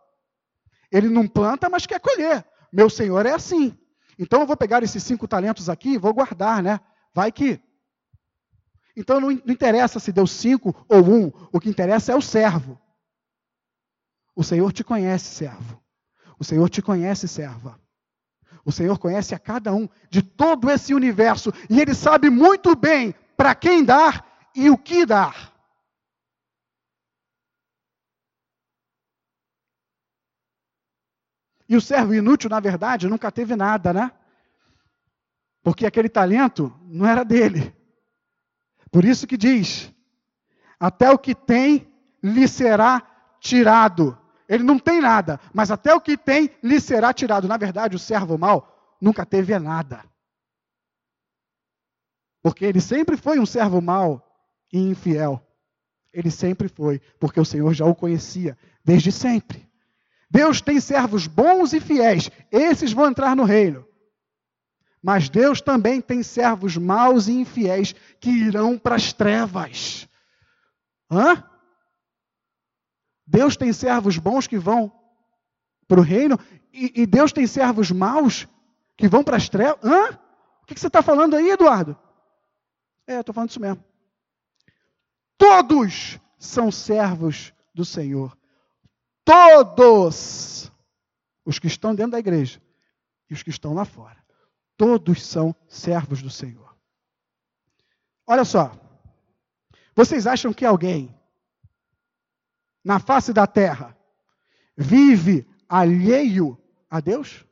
[0.90, 2.44] ele não planta, mas quer colher.
[2.72, 3.76] Meu Senhor é assim.
[4.18, 6.80] Então eu vou pegar esses cinco talentos aqui e vou guardar, né?
[7.14, 7.60] Vai que.
[8.96, 12.80] Então não, interessa se deu cinco ou um, o que interessa é o servo.
[14.34, 15.82] O Senhor te conhece, servo.
[16.38, 17.78] O Senhor te conhece, serva.
[18.64, 23.14] O Senhor conhece a cada um de todo esse universo e Ele sabe muito bem
[23.36, 25.52] para quem dar e o que dar.
[31.68, 34.12] E o servo inútil, na verdade, nunca teve nada, né?
[35.62, 37.74] Porque aquele talento não era dele.
[38.90, 39.90] Por isso que diz:
[40.78, 41.90] até o que tem
[42.22, 43.00] lhe será
[43.40, 44.18] tirado.
[44.52, 47.48] Ele não tem nada, mas até o que tem lhe será tirado.
[47.48, 50.04] Na verdade, o servo mau nunca teve nada.
[52.42, 54.22] Porque ele sempre foi um servo mau
[54.70, 55.40] e infiel.
[56.12, 59.66] Ele sempre foi, porque o Senhor já o conhecia desde sempre.
[60.30, 63.88] Deus tem servos bons e fiéis, esses vão entrar no reino.
[65.02, 70.06] Mas Deus também tem servos maus e infiéis que irão para as trevas.
[71.10, 71.42] Hã?
[73.32, 74.92] Deus tem servos bons que vão
[75.88, 76.38] para o reino
[76.70, 78.46] e, e, Deus tem servos maus
[78.94, 79.82] que vão para as trevas.
[79.82, 80.10] Hã?
[80.62, 81.98] O que, que você está falando aí, Eduardo?
[83.06, 83.82] É, estou falando isso mesmo.
[85.38, 88.36] Todos são servos do Senhor.
[89.24, 90.70] Todos
[91.42, 92.60] os que estão dentro da igreja
[93.30, 94.22] e os que estão lá fora.
[94.76, 96.76] Todos são servos do Senhor.
[98.26, 98.72] Olha só.
[99.94, 101.18] Vocês acham que alguém
[102.84, 103.96] na face da terra
[104.76, 106.60] vive alheio
[106.90, 107.44] a Deus?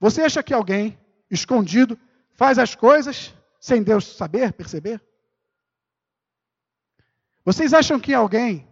[0.00, 0.98] Você acha que alguém
[1.30, 1.98] escondido
[2.32, 5.00] faz as coisas sem Deus saber, perceber?
[7.44, 8.68] Vocês acham que alguém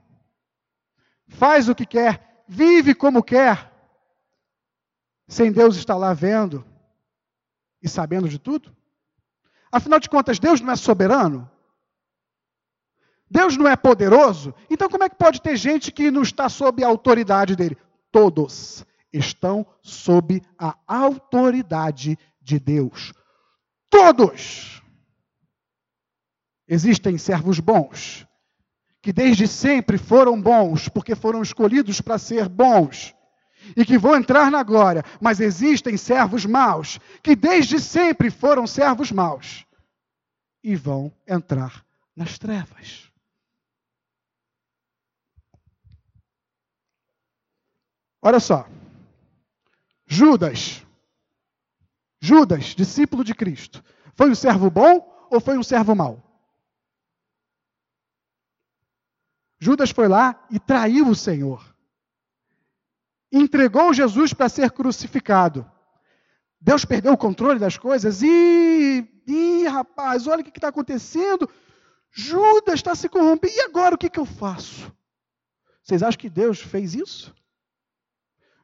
[1.29, 3.71] faz o que quer, vive como quer,
[5.29, 6.65] sem Deus estar lá vendo
[7.81, 8.77] e sabendo de tudo?
[9.71, 11.49] Afinal de contas, Deus não é soberano?
[13.31, 14.53] Deus não é poderoso?
[14.69, 17.79] Então, como é que pode ter gente que não está sob a autoridade dele?
[18.11, 23.13] Todos estão sob a autoridade de Deus.
[23.89, 24.83] Todos!
[26.67, 28.27] Existem servos bons,
[29.03, 33.15] que desde sempre foram bons, porque foram escolhidos para ser bons,
[33.77, 39.11] e que vão entrar na glória, mas existem servos maus, que desde sempre foram servos
[39.11, 39.67] maus,
[40.63, 43.10] e vão entrar nas trevas.
[48.23, 48.69] Olha só.
[50.07, 50.85] Judas,
[52.21, 53.83] Judas, discípulo de Cristo,
[54.15, 56.23] foi um servo bom ou foi um servo mau?
[59.59, 61.65] Judas foi lá e traiu o Senhor.
[63.31, 65.71] Entregou Jesus para ser crucificado.
[66.61, 68.21] Deus perdeu o controle das coisas.
[68.23, 71.49] E, rapaz, olha o que está acontecendo.
[72.11, 73.55] Judas está se corrompendo.
[73.55, 74.93] E agora o que, que eu faço?
[75.83, 77.35] Vocês acham que Deus fez isso?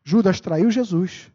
[0.09, 1.32] Judas traiu Jesus.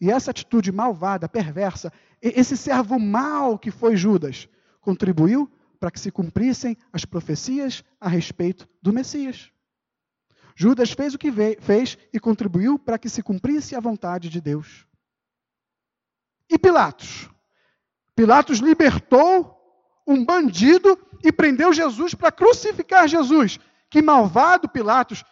[0.00, 4.48] E essa atitude malvada, perversa, esse servo mau que foi Judas,
[4.80, 9.50] contribuiu para que se cumprissem as profecias a respeito do Messias.
[10.54, 14.86] Judas fez o que fez e contribuiu para que se cumprisse a vontade de Deus.
[16.48, 17.28] E Pilatos?
[18.14, 19.58] Pilatos libertou
[20.06, 23.58] um bandido e prendeu Jesus para crucificar Jesus.
[23.90, 25.24] Que malvado Pilatos!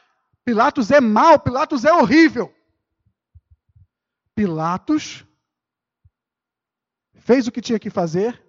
[0.50, 2.52] Pilatos é mau, Pilatos é horrível.
[4.34, 5.24] Pilatos
[7.14, 8.44] fez o que tinha que fazer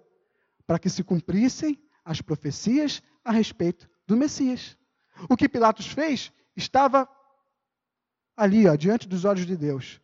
[0.66, 4.76] para que se cumprissem as profecias a respeito do Messias.
[5.28, 7.08] O que Pilatos fez estava
[8.36, 10.00] ali, ó, diante dos olhos de Deus,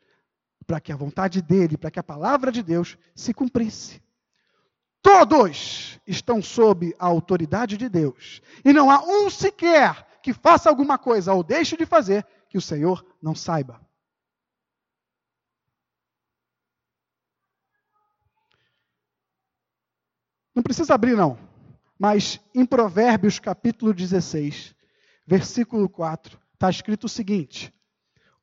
[0.68, 4.00] para que a vontade dele, para que a palavra de Deus se cumprisse.
[5.02, 10.98] Todos estão sob a autoridade de Deus, e não há um sequer que faça alguma
[10.98, 13.80] coisa ou deixe de fazer que o Senhor não saiba.
[20.54, 21.38] Não precisa abrir, não.
[21.98, 24.74] Mas em Provérbios capítulo 16,
[25.26, 27.72] versículo 4, está escrito o seguinte: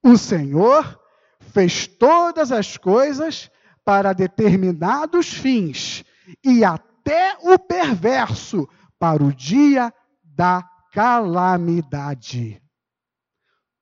[0.02, 1.00] O Senhor
[1.40, 3.52] fez todas as coisas
[3.84, 6.06] para determinados fins,
[6.44, 8.68] e até o perverso
[8.98, 10.64] para o dia da
[10.96, 12.64] calamidade.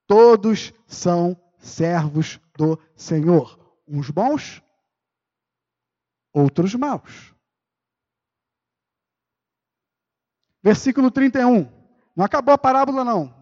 [0.04, 3.56] Todos são servos do Senhor,
[3.86, 4.60] uns bons,
[6.32, 7.32] outros maus.
[10.60, 11.72] Versículo 31.
[12.16, 13.32] Não acabou a parábola, não.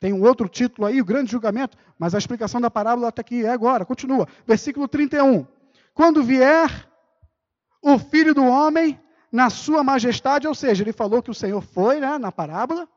[0.00, 3.44] Tem um outro título aí, o grande julgamento, mas a explicação da parábola até aqui
[3.44, 3.86] é agora.
[3.86, 4.26] Continua.
[4.44, 5.46] Versículo 31.
[5.94, 6.90] Quando vier
[7.80, 9.00] o filho do homem
[9.34, 12.88] na sua majestade, ou seja, ele falou que o Senhor foi né, na parábola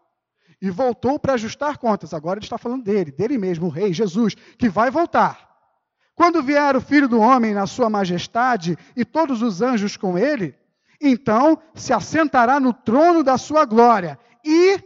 [0.61, 2.13] e voltou para ajustar contas.
[2.13, 5.49] Agora ele está falando dele, dele mesmo, o rei Jesus, que vai voltar.
[6.13, 10.53] Quando vier o filho do homem na sua majestade e todos os anjos com ele,
[11.01, 14.19] então se assentará no trono da sua glória.
[14.45, 14.79] E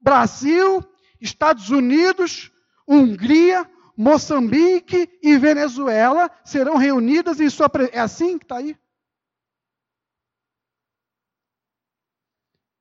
[0.00, 0.80] Brasil,
[1.20, 2.52] Estados Unidos,
[2.86, 7.96] Hungria, Moçambique e Venezuela serão reunidas em sua presença.
[7.96, 8.76] É assim que está aí?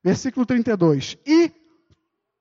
[0.03, 1.17] Versículo 32.
[1.25, 1.51] E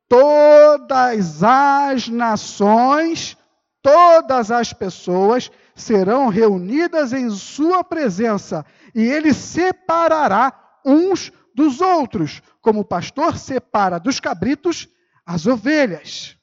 [0.08, 3.36] todas as nações,
[3.80, 10.52] todas as pessoas serão reunidas em sua presença, e ele separará
[10.84, 14.88] uns dos outros, como o pastor separa dos cabritos
[15.24, 16.36] as ovelhas.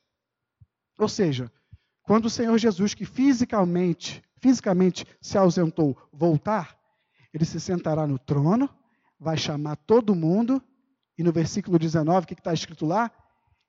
[0.97, 1.51] Ou seja,
[2.03, 6.78] quando o Senhor Jesus, que fisicamente, fisicamente se ausentou, voltar,
[7.34, 8.70] ele se sentará no trono,
[9.20, 10.61] vai chamar todo mundo,
[11.20, 13.11] e no versículo 19, o que está escrito lá?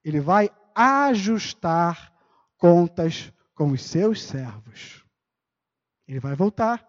[0.05, 2.13] Ele vai ajustar
[2.57, 5.05] contas com os seus servos.
[6.07, 6.87] Ele vai voltar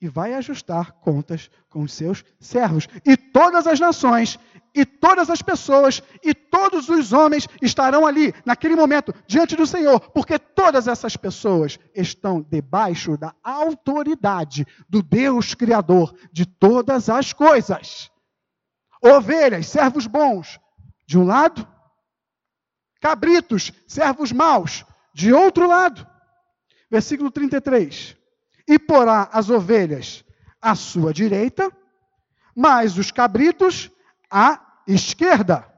[0.00, 2.88] e vai ajustar contas com os seus servos.
[3.06, 4.36] E todas as nações,
[4.74, 10.00] e todas as pessoas, e todos os homens estarão ali, naquele momento, diante do Senhor,
[10.10, 18.12] porque todas essas pessoas estão debaixo da autoridade do Deus Criador de todas as coisas.
[19.04, 20.58] Ovelhas, servos bons,
[21.06, 21.68] de um lado,
[23.00, 26.06] cabritos, servos maus, de outro lado.
[26.90, 28.16] Versículo 33
[28.66, 30.24] e porá as ovelhas
[30.60, 31.70] à sua direita,
[32.54, 33.90] mas os cabritos
[34.30, 35.70] à esquerda.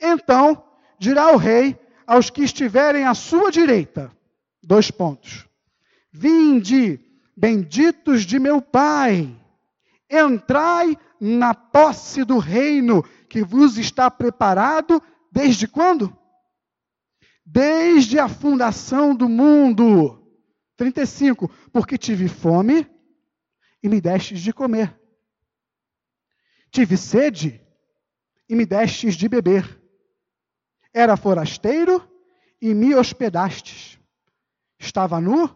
[0.00, 0.64] Então
[0.98, 4.10] dirá o rei aos que estiverem à sua direita:
[4.62, 5.46] dois pontos.
[6.10, 6.98] Vinde,
[7.36, 9.36] benditos de meu Pai,
[10.10, 16.16] entrai na posse do reino que vos está preparado desde quando?
[17.44, 20.18] Desde a fundação do mundo
[20.76, 21.48] 35.
[21.72, 22.88] Porque tive fome
[23.82, 24.98] e me destes de comer.
[26.70, 27.60] Tive sede
[28.48, 29.82] e me destes de beber.
[30.92, 32.06] Era forasteiro
[32.60, 33.98] e me hospedastes.
[34.78, 35.54] Estava nu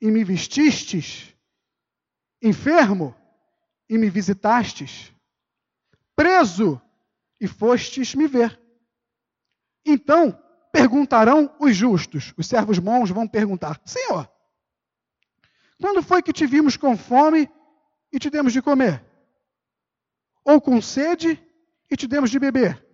[0.00, 1.34] e me vestistes.
[2.42, 3.14] Enfermo
[3.90, 5.12] e me visitastes.
[6.14, 6.80] Preso
[7.40, 8.58] e fostes me ver.
[9.84, 10.40] Então
[10.72, 14.30] perguntarão os justos, os servos bons vão perguntar: Senhor,
[15.80, 17.50] quando foi que te vimos com fome
[18.12, 19.04] e te demos de comer?
[20.44, 21.42] Ou com sede
[21.90, 22.86] e te demos de beber?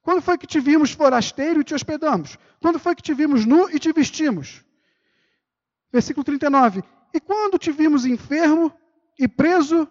[0.00, 2.38] Quando foi que te vimos forasteiro e te hospedamos?
[2.62, 4.64] Quando foi que te vimos nu e te vestimos?
[5.92, 6.82] Versículo 39.
[7.12, 8.72] E quando te vimos enfermo
[9.18, 9.88] e preso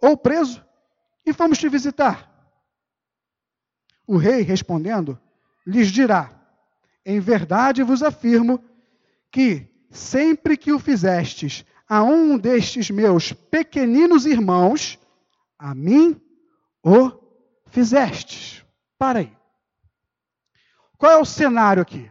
[0.00, 0.64] ou preso
[1.24, 2.30] e fomos te visitar?
[4.06, 5.20] O rei respondendo
[5.66, 6.30] lhes dirá:
[7.04, 8.62] Em verdade vos afirmo
[9.30, 14.98] que, sempre que o fizestes a um destes meus pequeninos irmãos,
[15.58, 16.20] a mim
[16.84, 17.10] o
[17.66, 18.64] fizestes.
[18.96, 19.36] Para aí.
[20.96, 22.10] Qual é o cenário aqui?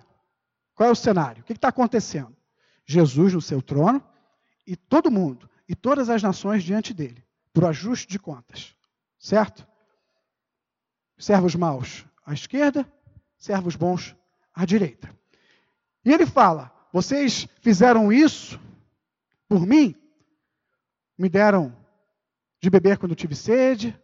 [0.76, 1.41] Qual é o cenário?
[1.41, 2.36] O que está acontecendo?
[2.86, 4.03] Jesus no seu trono
[4.66, 8.76] e todo mundo, e todas as nações diante dele, por ajuste de contas.
[9.20, 9.67] Certo?
[11.15, 12.91] Servos maus à esquerda,
[13.38, 14.15] servos bons
[14.53, 15.15] à direita.
[16.03, 18.59] E ele fala: Vocês fizeram isso
[19.47, 19.95] por mim?
[21.15, 21.76] Me deram
[22.59, 23.97] de beber quando tive sede,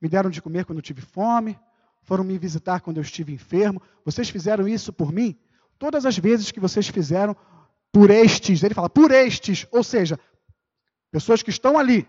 [0.00, 1.58] me deram de comer quando tive fome,
[2.02, 3.80] foram me visitar quando eu estive enfermo.
[4.04, 5.38] Vocês fizeram isso por mim?
[5.78, 7.36] Todas as vezes que vocês fizeram
[7.92, 10.18] por estes, ele fala por estes, ou seja,
[11.14, 12.08] pessoas que estão ali,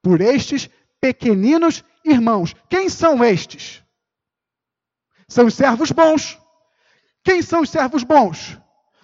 [0.00, 2.56] por estes pequeninos irmãos.
[2.66, 3.82] Quem são estes?
[5.28, 6.38] São os servos bons.
[7.22, 8.58] Quem são os servos bons?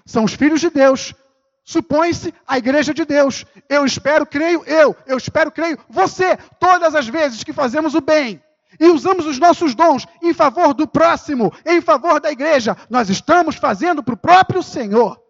[0.06, 1.14] São os filhos de Deus.
[1.62, 3.44] Supõe-se a igreja de Deus.
[3.68, 4.96] Eu espero, creio eu.
[5.06, 6.34] Eu espero, creio você.
[6.58, 8.42] Todas as vezes que fazemos o bem
[8.80, 13.56] e usamos os nossos dons em favor do próximo, em favor da igreja, nós estamos
[13.56, 15.20] fazendo para o próprio Senhor.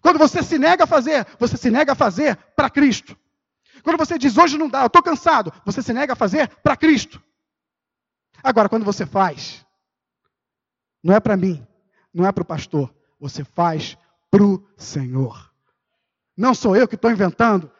[0.00, 3.16] Quando você se nega a fazer, você se nega a fazer para Cristo.
[3.82, 6.76] Quando você diz hoje não dá, eu estou cansado, você se nega a fazer para
[6.76, 7.22] Cristo.
[8.42, 9.64] Agora, quando você faz,
[11.02, 11.66] não é para mim,
[12.12, 13.96] não é para o pastor, você faz
[14.30, 15.50] para o Senhor.
[16.36, 17.70] Não sou eu que estou inventando,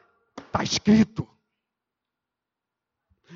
[0.47, 1.27] está escrito.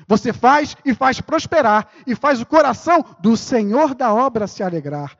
[0.07, 5.17] Você faz e faz prosperar, e faz o coração do Senhor da obra se alegrar.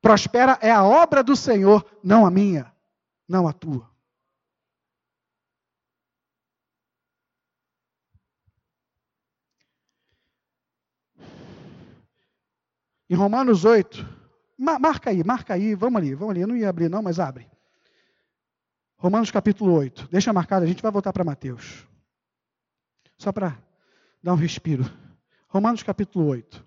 [0.00, 2.72] Prospera é a obra do Senhor, não a minha,
[3.28, 3.90] não a tua.
[13.08, 14.04] Em Romanos 8,
[14.58, 16.40] marca aí, marca aí, vamos ali, vamos ali.
[16.40, 17.48] Eu não ia abrir não, mas abre.
[18.96, 20.08] Romanos capítulo 8.
[20.10, 21.86] Deixa marcado, a gente vai voltar para Mateus.
[23.16, 23.56] Só para
[24.20, 24.84] dar um respiro.
[25.48, 26.65] Romanos capítulo 8.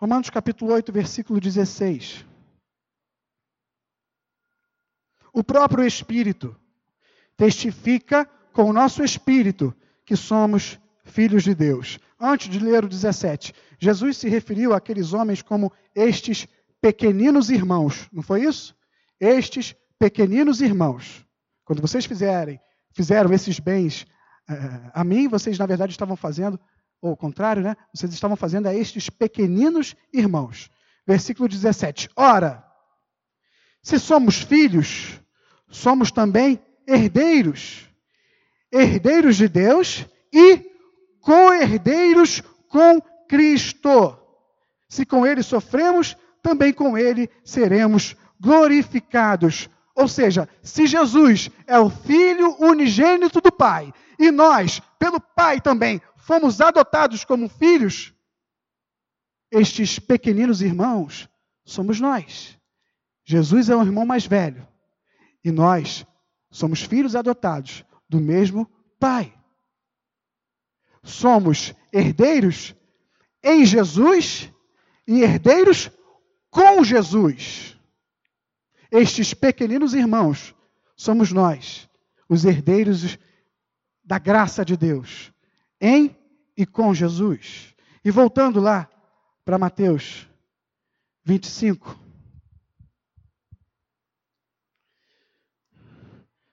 [0.00, 2.24] Romanos capítulo 8, versículo 16.
[5.30, 6.56] O próprio Espírito
[7.36, 9.76] testifica com o nosso espírito
[10.06, 11.98] que somos filhos de Deus.
[12.18, 16.48] Antes de ler o 17, Jesus se referiu àqueles homens como estes
[16.80, 18.74] pequeninos irmãos, não foi isso?
[19.20, 21.26] Estes pequeninos irmãos.
[21.62, 22.58] Quando vocês fizerem,
[22.90, 24.06] fizeram esses bens
[24.48, 26.58] uh, a mim, vocês na verdade estavam fazendo,
[27.00, 27.76] ou ao contrário, né?
[27.94, 30.70] Vocês estavam fazendo a estes pequeninos irmãos.
[31.06, 32.10] Versículo 17.
[32.14, 32.64] Ora,
[33.82, 35.20] se somos filhos,
[35.68, 37.88] somos também herdeiros.
[38.70, 40.70] Herdeiros de Deus e
[41.20, 44.16] co-herdeiros com Cristo.
[44.88, 49.68] Se com ele sofremos, também com ele seremos glorificados.
[49.94, 56.00] Ou seja, se Jesus é o Filho unigênito do Pai, e nós, pelo Pai também,
[56.30, 58.14] fomos adotados como filhos,
[59.50, 61.28] estes pequeninos irmãos
[61.64, 62.56] somos nós.
[63.24, 64.64] Jesus é o irmão mais velho,
[65.42, 66.06] e nós
[66.48, 69.36] somos filhos adotados do mesmo Pai.
[71.02, 72.76] Somos herdeiros
[73.42, 74.52] em Jesus
[75.08, 75.90] e herdeiros
[76.48, 77.76] com Jesus.
[78.88, 80.54] Estes pequeninos irmãos
[80.94, 81.90] somos nós,
[82.28, 83.18] os herdeiros
[84.04, 85.32] da graça de Deus,
[85.80, 86.19] em
[86.60, 87.74] e com Jesus.
[88.04, 88.86] E voltando lá
[89.44, 90.28] para Mateus
[91.24, 91.98] 25.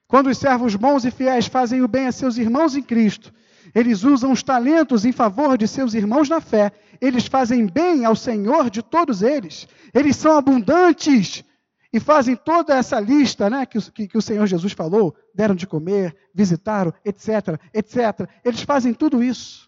[0.07, 3.33] Quando os servos bons e fiéis fazem o bem a seus irmãos em Cristo,
[3.75, 6.71] eles usam os talentos em favor de seus irmãos na fé.
[7.01, 9.67] Eles fazem bem ao Senhor de todos eles.
[9.93, 11.43] Eles são abundantes
[11.91, 15.67] e fazem toda essa lista né, que, que, que o Senhor Jesus falou: deram de
[15.67, 18.29] comer, visitaram, etc, etc.
[18.45, 19.66] Eles fazem tudo isso.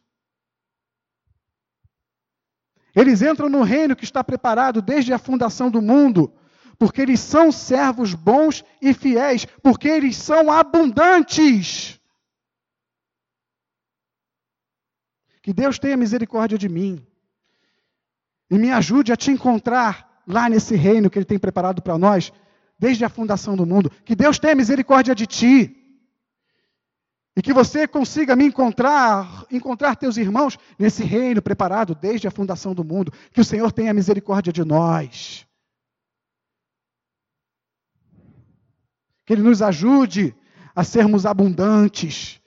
[2.95, 6.33] Eles entram no reino que está preparado desde a fundação do mundo,
[6.77, 11.99] porque eles são servos bons e fiéis, porque eles são abundantes.
[15.41, 17.05] Que Deus tenha misericórdia de mim
[18.49, 22.31] e me ajude a te encontrar lá nesse reino que Ele tem preparado para nós
[22.77, 23.91] desde a fundação do mundo.
[24.03, 25.78] Que Deus tenha misericórdia de ti.
[27.39, 32.75] E que você consiga me encontrar, encontrar teus irmãos nesse reino preparado desde a fundação
[32.75, 33.13] do mundo.
[33.31, 35.47] Que o Senhor tenha misericórdia de nós.
[39.25, 40.35] Que Ele nos ajude
[40.75, 42.41] a sermos abundantes.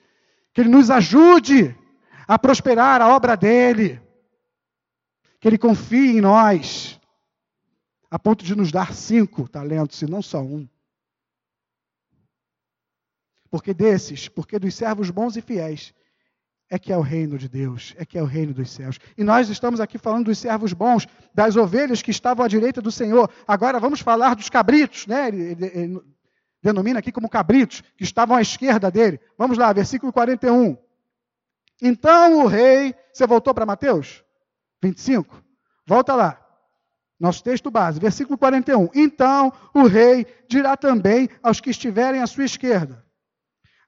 [0.53, 1.75] Que Ele nos ajude
[2.27, 3.99] a prosperar a obra dele.
[5.39, 7.01] Que ele confie em nós,
[8.11, 10.69] a ponto de nos dar cinco talentos, e não só um.
[13.53, 15.93] Porque desses, porque dos servos bons e fiéis,
[16.71, 18.97] é que é o reino de Deus, é que é o reino dos céus.
[19.15, 22.91] E nós estamos aqui falando dos servos bons, das ovelhas que estavam à direita do
[22.91, 23.29] Senhor.
[23.47, 25.27] Agora vamos falar dos cabritos, né?
[25.27, 26.01] Ele, ele, ele
[26.63, 29.19] denomina aqui como cabritos, que estavam à esquerda dele.
[29.37, 30.75] Vamos lá, versículo 41.
[31.79, 32.95] Então o rei.
[33.13, 34.23] Você voltou para Mateus?
[34.81, 35.43] 25?
[35.85, 36.43] Volta lá.
[37.19, 38.89] Nosso texto base, versículo 41.
[38.95, 43.02] Então o rei dirá também aos que estiverem à sua esquerda: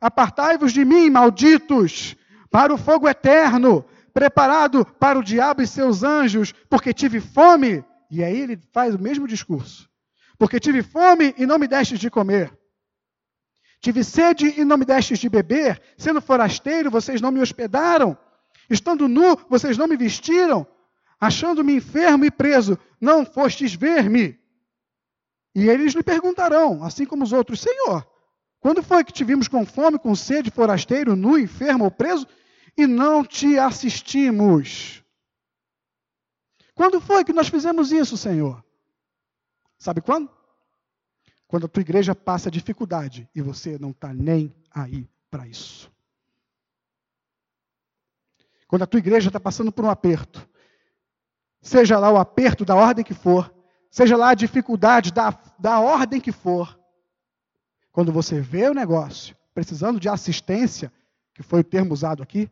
[0.06, 2.16] Apartai-vos de mim, malditos,
[2.52, 3.84] para o fogo eterno,
[4.14, 7.84] preparado para o diabo e seus anjos, porque tive fome.
[8.12, 9.90] E aí ele faz o mesmo discurso.
[10.38, 12.56] Porque tive fome e não me destes de comer.
[13.82, 15.82] Tive sede e não me destes de beber.
[15.98, 18.16] Sendo forasteiro, vocês não me hospedaram.
[18.70, 20.68] Estando nu, vocês não me vestiram.
[21.20, 24.40] Achando-me enfermo e preso, não fostes ver-me.
[25.56, 28.06] E eles lhe perguntarão, assim como os outros: Senhor,
[28.66, 32.26] quando foi que te vimos com fome, com sede, forasteiro, nu, enfermo ou preso,
[32.76, 35.04] e não te assistimos?
[36.74, 38.66] Quando foi que nós fizemos isso, Senhor?
[39.78, 40.32] Sabe quando?
[41.48, 45.92] Quando a tua igreja passa dificuldade e você não está nem aí para isso.
[48.68, 50.50] Quando a tua igreja está passando por um aperto,
[51.62, 53.54] seja lá o aperto da ordem que for,
[53.92, 56.84] seja lá a dificuldade da, da ordem que for,
[57.96, 60.92] quando você vê o negócio precisando de assistência,
[61.34, 62.52] que foi o termo usado aqui,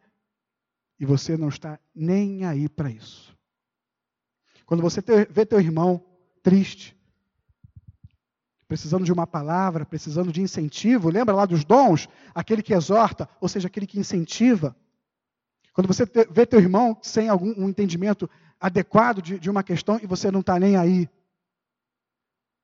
[0.98, 3.36] e você não está nem aí para isso.
[4.66, 6.02] Quando você vê teu irmão
[6.41, 6.98] triste,
[8.70, 11.10] precisando de uma palavra, precisando de incentivo.
[11.10, 12.08] Lembra lá dos dons?
[12.34, 14.74] Aquele que exorta, ou seja, aquele que incentiva.
[15.74, 18.30] Quando você vê teu irmão sem algum um entendimento
[18.62, 21.10] adequado de, de uma questão e você não está nem aí.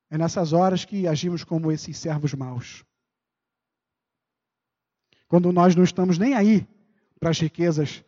[0.10, 2.84] É nessas horas que agimos como esses servos maus.
[5.28, 6.68] Quando nós não estamos nem aí
[7.20, 8.03] para as riquezas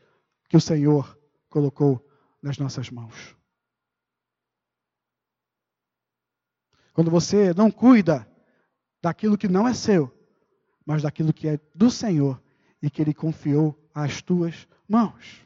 [0.50, 1.18] que o Senhor
[1.50, 2.04] colocou
[2.42, 3.36] nas nossas mãos.
[6.94, 8.28] Quando você não cuida
[9.02, 10.12] daquilo que não é seu,
[10.86, 12.42] mas daquilo que é do Senhor
[12.82, 15.46] e que Ele confiou às tuas mãos.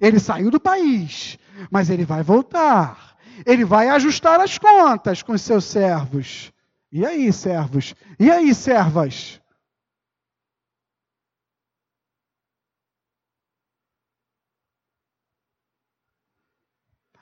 [0.00, 1.38] Ele saiu do país,
[1.70, 3.13] mas ele vai voltar.
[3.46, 6.52] Ele vai ajustar as contas com os seus servos.
[6.90, 7.94] E aí, servos?
[8.18, 9.40] E aí, servas?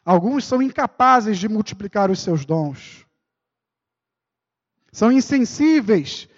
[0.05, 3.07] Alguns são incapazes de multiplicar os seus dons
[4.93, 6.29] são insensíveis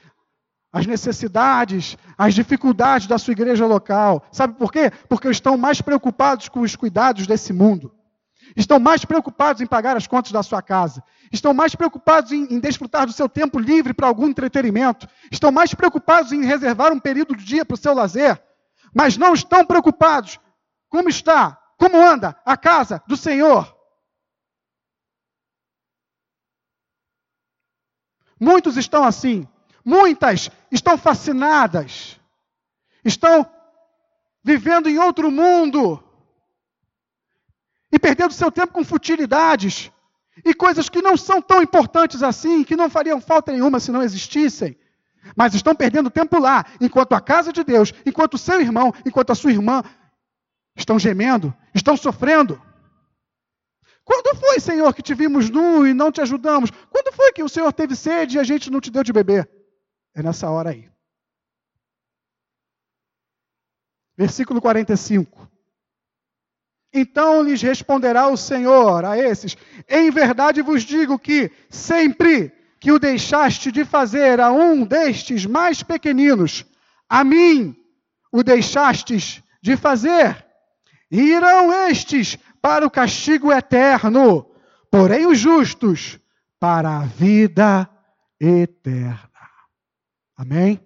[0.73, 4.25] as necessidades, as dificuldades da sua igreja local.
[4.33, 4.91] Sabe por quê?
[5.09, 7.95] Porque estão mais preocupados com os cuidados desse mundo.
[8.57, 11.03] Estão mais preocupados em pagar as contas da sua casa.
[11.33, 15.09] Estão mais preocupados em, em desfrutar do seu tempo livre para algum entretenimento.
[15.31, 18.41] Estão mais preocupados em reservar um período do dia para o seu lazer.
[18.95, 20.39] Mas não estão preocupados
[20.89, 23.75] como está, como anda a casa do Senhor.
[28.39, 29.49] Muitos estão assim.
[29.85, 32.19] Muitas estão fascinadas,
[33.05, 33.47] estão
[34.43, 36.04] vivendo em outro mundo
[38.05, 39.91] perdendo seu tempo com futilidades
[40.45, 44.03] e coisas que não são tão importantes assim, que não fariam falta nenhuma se não
[44.03, 44.79] existissem.
[45.35, 49.31] Mas estão perdendo tempo lá, enquanto a casa de Deus, enquanto o seu irmão, enquanto
[49.31, 49.83] a sua irmã
[50.77, 52.61] estão gemendo, estão sofrendo.
[54.05, 56.71] Quando foi, Senhor, que te vimos nu e não te ajudamos?
[56.91, 59.49] Quando foi que o Senhor teve sede e a gente não te deu de beber?
[60.15, 60.91] É nessa hora aí.
[64.15, 65.54] Versículo 45.
[66.97, 69.57] Então lhes responderá o Senhor a esses:
[69.89, 75.83] Em verdade vos digo que sempre que o deixaste de fazer a um destes mais
[75.83, 76.65] pequeninos,
[77.09, 77.77] a mim
[78.31, 80.47] o deixastes de fazer.
[81.11, 84.47] Irão estes para o castigo eterno,
[84.91, 86.21] porém os justos
[86.61, 87.89] para a vida
[88.41, 89.31] eterna.
[90.37, 90.81] Amém?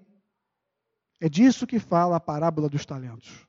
[1.21, 3.47] É disso que fala a parábola dos talentos.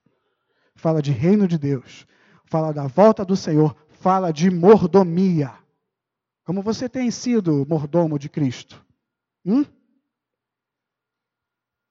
[0.76, 2.08] Fala de reino de Deus,
[2.50, 5.54] fala da volta do Senhor, fala de mordomia.
[6.44, 8.84] Como você tem sido mordomo de Cristo?
[9.46, 9.64] Hum?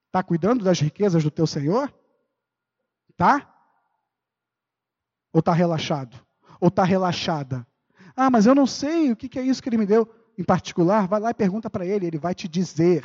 [0.06, 1.94] Está cuidando das riquezas do teu Senhor?
[3.16, 3.54] Tá?
[5.32, 6.18] Ou está relaxado?
[6.60, 7.64] Ou está relaxada?
[8.16, 11.06] Ah, mas eu não sei o que é isso que ele me deu em particular.
[11.06, 13.04] Vai lá e pergunta para ele, ele vai te dizer.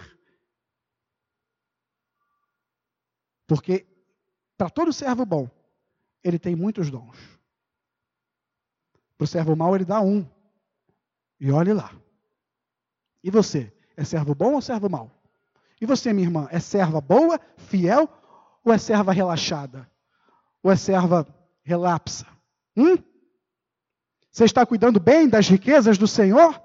[3.45, 3.85] Porque
[4.57, 5.47] para todo servo bom,
[6.23, 7.32] ele tem muitos dons.
[9.23, 10.29] O servo mau, ele dá um.
[11.39, 11.95] E olhe lá.
[13.23, 13.71] E você?
[13.95, 15.09] É servo bom ou servo mau?
[15.79, 18.09] E você, minha irmã, é serva boa, fiel
[18.65, 19.89] ou é serva relaxada?
[20.61, 21.25] Ou é serva
[21.63, 22.27] relapsa?
[22.75, 22.97] Hum?
[24.29, 26.61] Você está cuidando bem das riquezas do Senhor?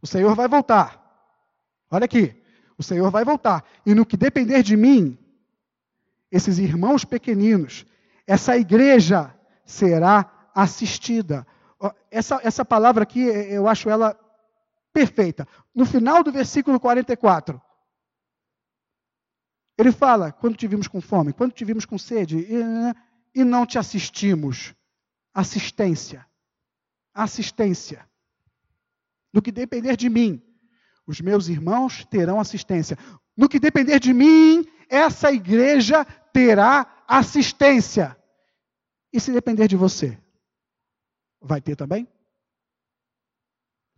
[0.00, 1.04] O Senhor vai voltar.
[1.90, 2.34] Olha aqui,
[2.78, 3.62] o Senhor vai voltar.
[3.84, 5.18] E no que depender de mim,
[6.32, 7.84] esses irmãos pequeninos,
[8.26, 11.46] essa igreja será assistida.
[12.10, 14.18] Essa, essa palavra aqui, eu acho ela
[14.92, 15.46] perfeita.
[15.74, 17.60] No final do versículo 44,
[19.78, 23.66] ele fala: quando te vimos com fome, quando te vimos com sede, e, e não
[23.66, 24.74] te assistimos.
[25.34, 26.26] Assistência.
[27.12, 28.08] Assistência.
[29.32, 30.42] No que depender de mim,
[31.06, 32.96] os meus irmãos terão assistência.
[33.36, 38.16] No que depender de mim, essa igreja terá assistência.
[39.12, 40.18] E se depender de você,
[41.40, 42.06] vai ter também?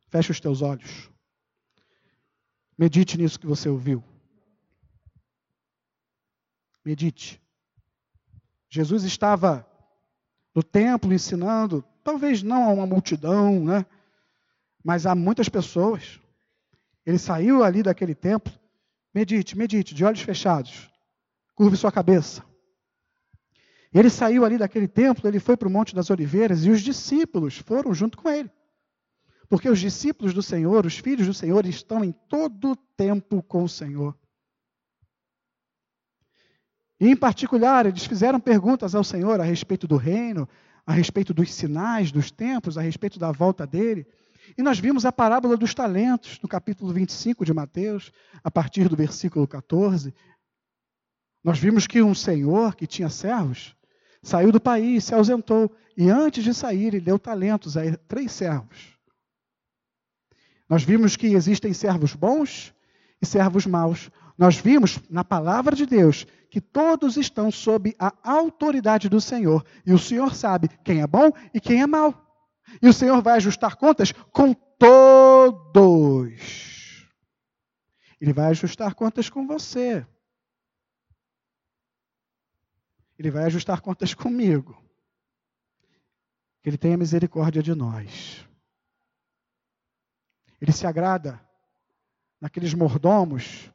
[0.09, 1.11] Feche os teus olhos.
[2.77, 4.03] Medite nisso que você ouviu.
[6.85, 7.43] Medite.
[8.71, 9.67] Jesus estava
[10.55, 13.85] no templo ensinando, talvez não a uma multidão, né?
[14.83, 16.21] mas a muitas pessoas.
[17.05, 18.53] Ele saiu ali daquele templo.
[19.13, 20.91] Medite, medite, de olhos fechados.
[21.55, 22.48] Curve sua cabeça.
[23.99, 27.59] Ele saiu ali daquele templo, ele foi para o Monte das Oliveiras e os discípulos
[27.59, 28.49] foram junto com ele.
[29.49, 33.65] Porque os discípulos do Senhor, os filhos do Senhor, estão em todo o tempo com
[33.65, 34.17] o Senhor.
[37.01, 40.49] E, em particular, eles fizeram perguntas ao Senhor a respeito do reino,
[40.87, 44.07] a respeito dos sinais dos tempos, a respeito da volta dele.
[44.57, 48.13] E nós vimos a parábola dos talentos, no capítulo 25 de Mateus,
[48.45, 50.15] a partir do versículo 14.
[51.43, 53.77] Nós vimos que um senhor que tinha servos
[54.23, 58.97] saiu do país, se ausentou, e antes de sair, ele deu talentos a três servos.
[60.69, 62.75] Nós vimos que existem servos bons
[63.21, 64.11] e servos maus.
[64.37, 69.93] Nós vimos na palavra de Deus que todos estão sob a autoridade do Senhor, e
[69.93, 72.15] o Senhor sabe quem é bom e quem é mau.
[72.83, 76.33] E o Senhor vai ajustar contas com todos.
[78.21, 80.07] Ele vai ajustar contas com você.
[83.19, 84.81] Ele vai ajustar contas comigo.
[86.63, 88.47] Que Ele tenha misericórdia de nós.
[90.61, 91.41] Ele se agrada
[92.41, 93.71] naqueles mordomos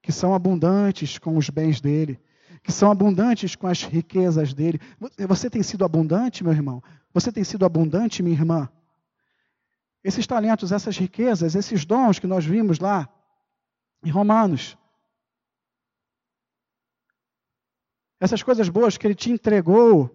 [0.00, 2.20] que são abundantes com os bens dele,
[2.62, 4.80] que são abundantes com as riquezas dele.
[5.28, 6.82] Você tem sido abundante, meu irmão?
[7.14, 8.68] Você tem sido abundante, minha irmã?
[10.04, 13.08] esses talentos, essas riquezas, esses dons que nós vimos lá
[14.04, 14.76] em Romanos.
[18.22, 20.08] Essas coisas boas que ele te entregou,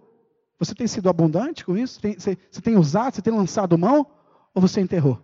[0.58, 2.00] você tem sido abundante com isso?
[2.00, 4.06] Tem, você, você tem usado, você tem lançado mão?
[4.54, 5.22] Ou você enterrou?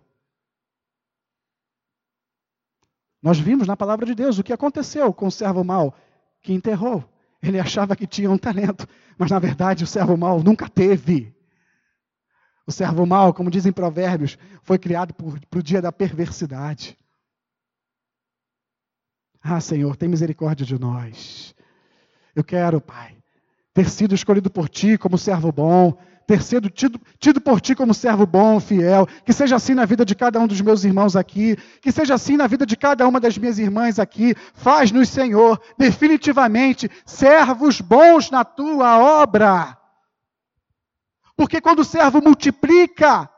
[3.23, 5.95] Nós vimos na palavra de Deus o que aconteceu com o servo mau
[6.43, 7.03] que enterrou.
[7.41, 11.35] Ele achava que tinha um talento, mas na verdade o servo mau nunca teve.
[12.67, 16.95] O servo mau, como dizem provérbios, foi criado para o dia da perversidade.
[19.41, 21.55] Ah, Senhor, tem misericórdia de nós.
[22.35, 23.15] Eu quero, Pai,
[23.73, 27.93] ter sido escolhido por Ti como servo bom, ter sido tido, tido por Ti como
[27.93, 29.07] servo bom, fiel.
[29.23, 32.35] Que seja assim na vida de cada um dos meus irmãos aqui, que seja assim
[32.35, 34.35] na vida de cada uma das minhas irmãs aqui.
[34.53, 39.77] Faz-nos, Senhor, definitivamente servos bons na Tua obra.
[41.37, 43.29] Porque quando o servo multiplica,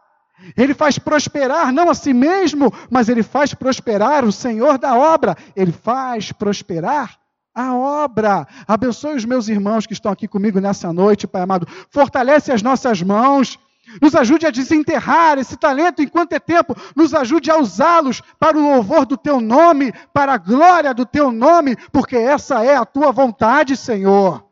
[0.55, 5.35] ele faz prosperar não a si mesmo, mas ele faz prosperar o Senhor da obra.
[5.55, 7.19] Ele faz prosperar
[7.57, 8.47] a obra.
[8.67, 11.67] Abençoe os meus irmãos que estão aqui comigo nessa noite, Pai amado.
[11.89, 13.57] Fortalece as nossas mãos.
[13.99, 16.75] Nos ajude a desenterrar esse talento enquanto é tempo.
[16.95, 21.31] Nos ajude a usá-los para o louvor do teu nome, para a glória do teu
[21.31, 24.45] nome, porque essa é a tua vontade, Senhor.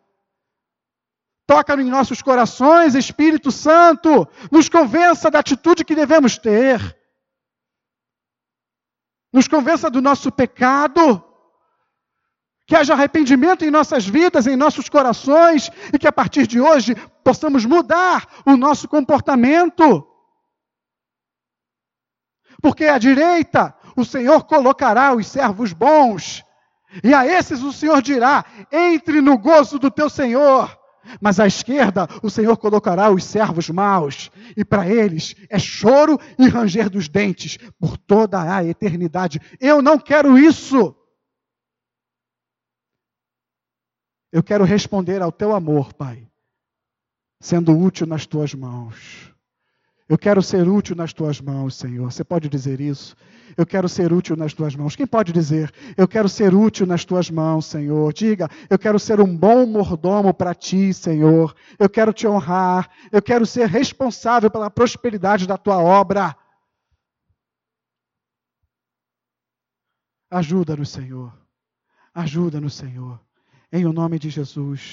[1.45, 6.97] Toca em nossos corações, Espírito Santo, nos convença da atitude que devemos ter.
[9.31, 11.23] Nos convença do nosso pecado.
[12.67, 16.95] Que haja arrependimento em nossas vidas, em nossos corações, e que a partir de hoje
[17.23, 20.07] possamos mudar o nosso comportamento.
[22.61, 26.43] Porque à direita o Senhor colocará os servos bons,
[27.03, 30.75] e a esses o Senhor dirá: entre no gozo do teu Senhor.
[31.21, 36.47] Mas à esquerda o Senhor colocará os servos maus, e para eles é choro e
[36.47, 39.39] ranger dos dentes por toda a eternidade.
[39.59, 40.95] Eu não quero isso.
[44.35, 46.29] Eu quero responder ao teu amor, Pai,
[47.39, 49.33] sendo útil nas tuas mãos.
[50.09, 52.11] Eu quero ser útil nas tuas mãos, Senhor.
[52.11, 53.15] Você pode dizer isso?
[53.55, 54.93] Eu quero ser útil nas tuas mãos.
[54.93, 55.73] Quem pode dizer?
[55.95, 58.11] Eu quero ser útil nas tuas mãos, Senhor.
[58.11, 61.55] Diga, eu quero ser um bom mordomo para ti, Senhor.
[61.79, 62.91] Eu quero te honrar.
[63.13, 66.35] Eu quero ser responsável pela prosperidade da tua obra.
[70.29, 71.31] Ajuda-nos, Senhor.
[72.13, 73.24] Ajuda-nos, Senhor.
[73.75, 74.83] Em o nome de Jesus.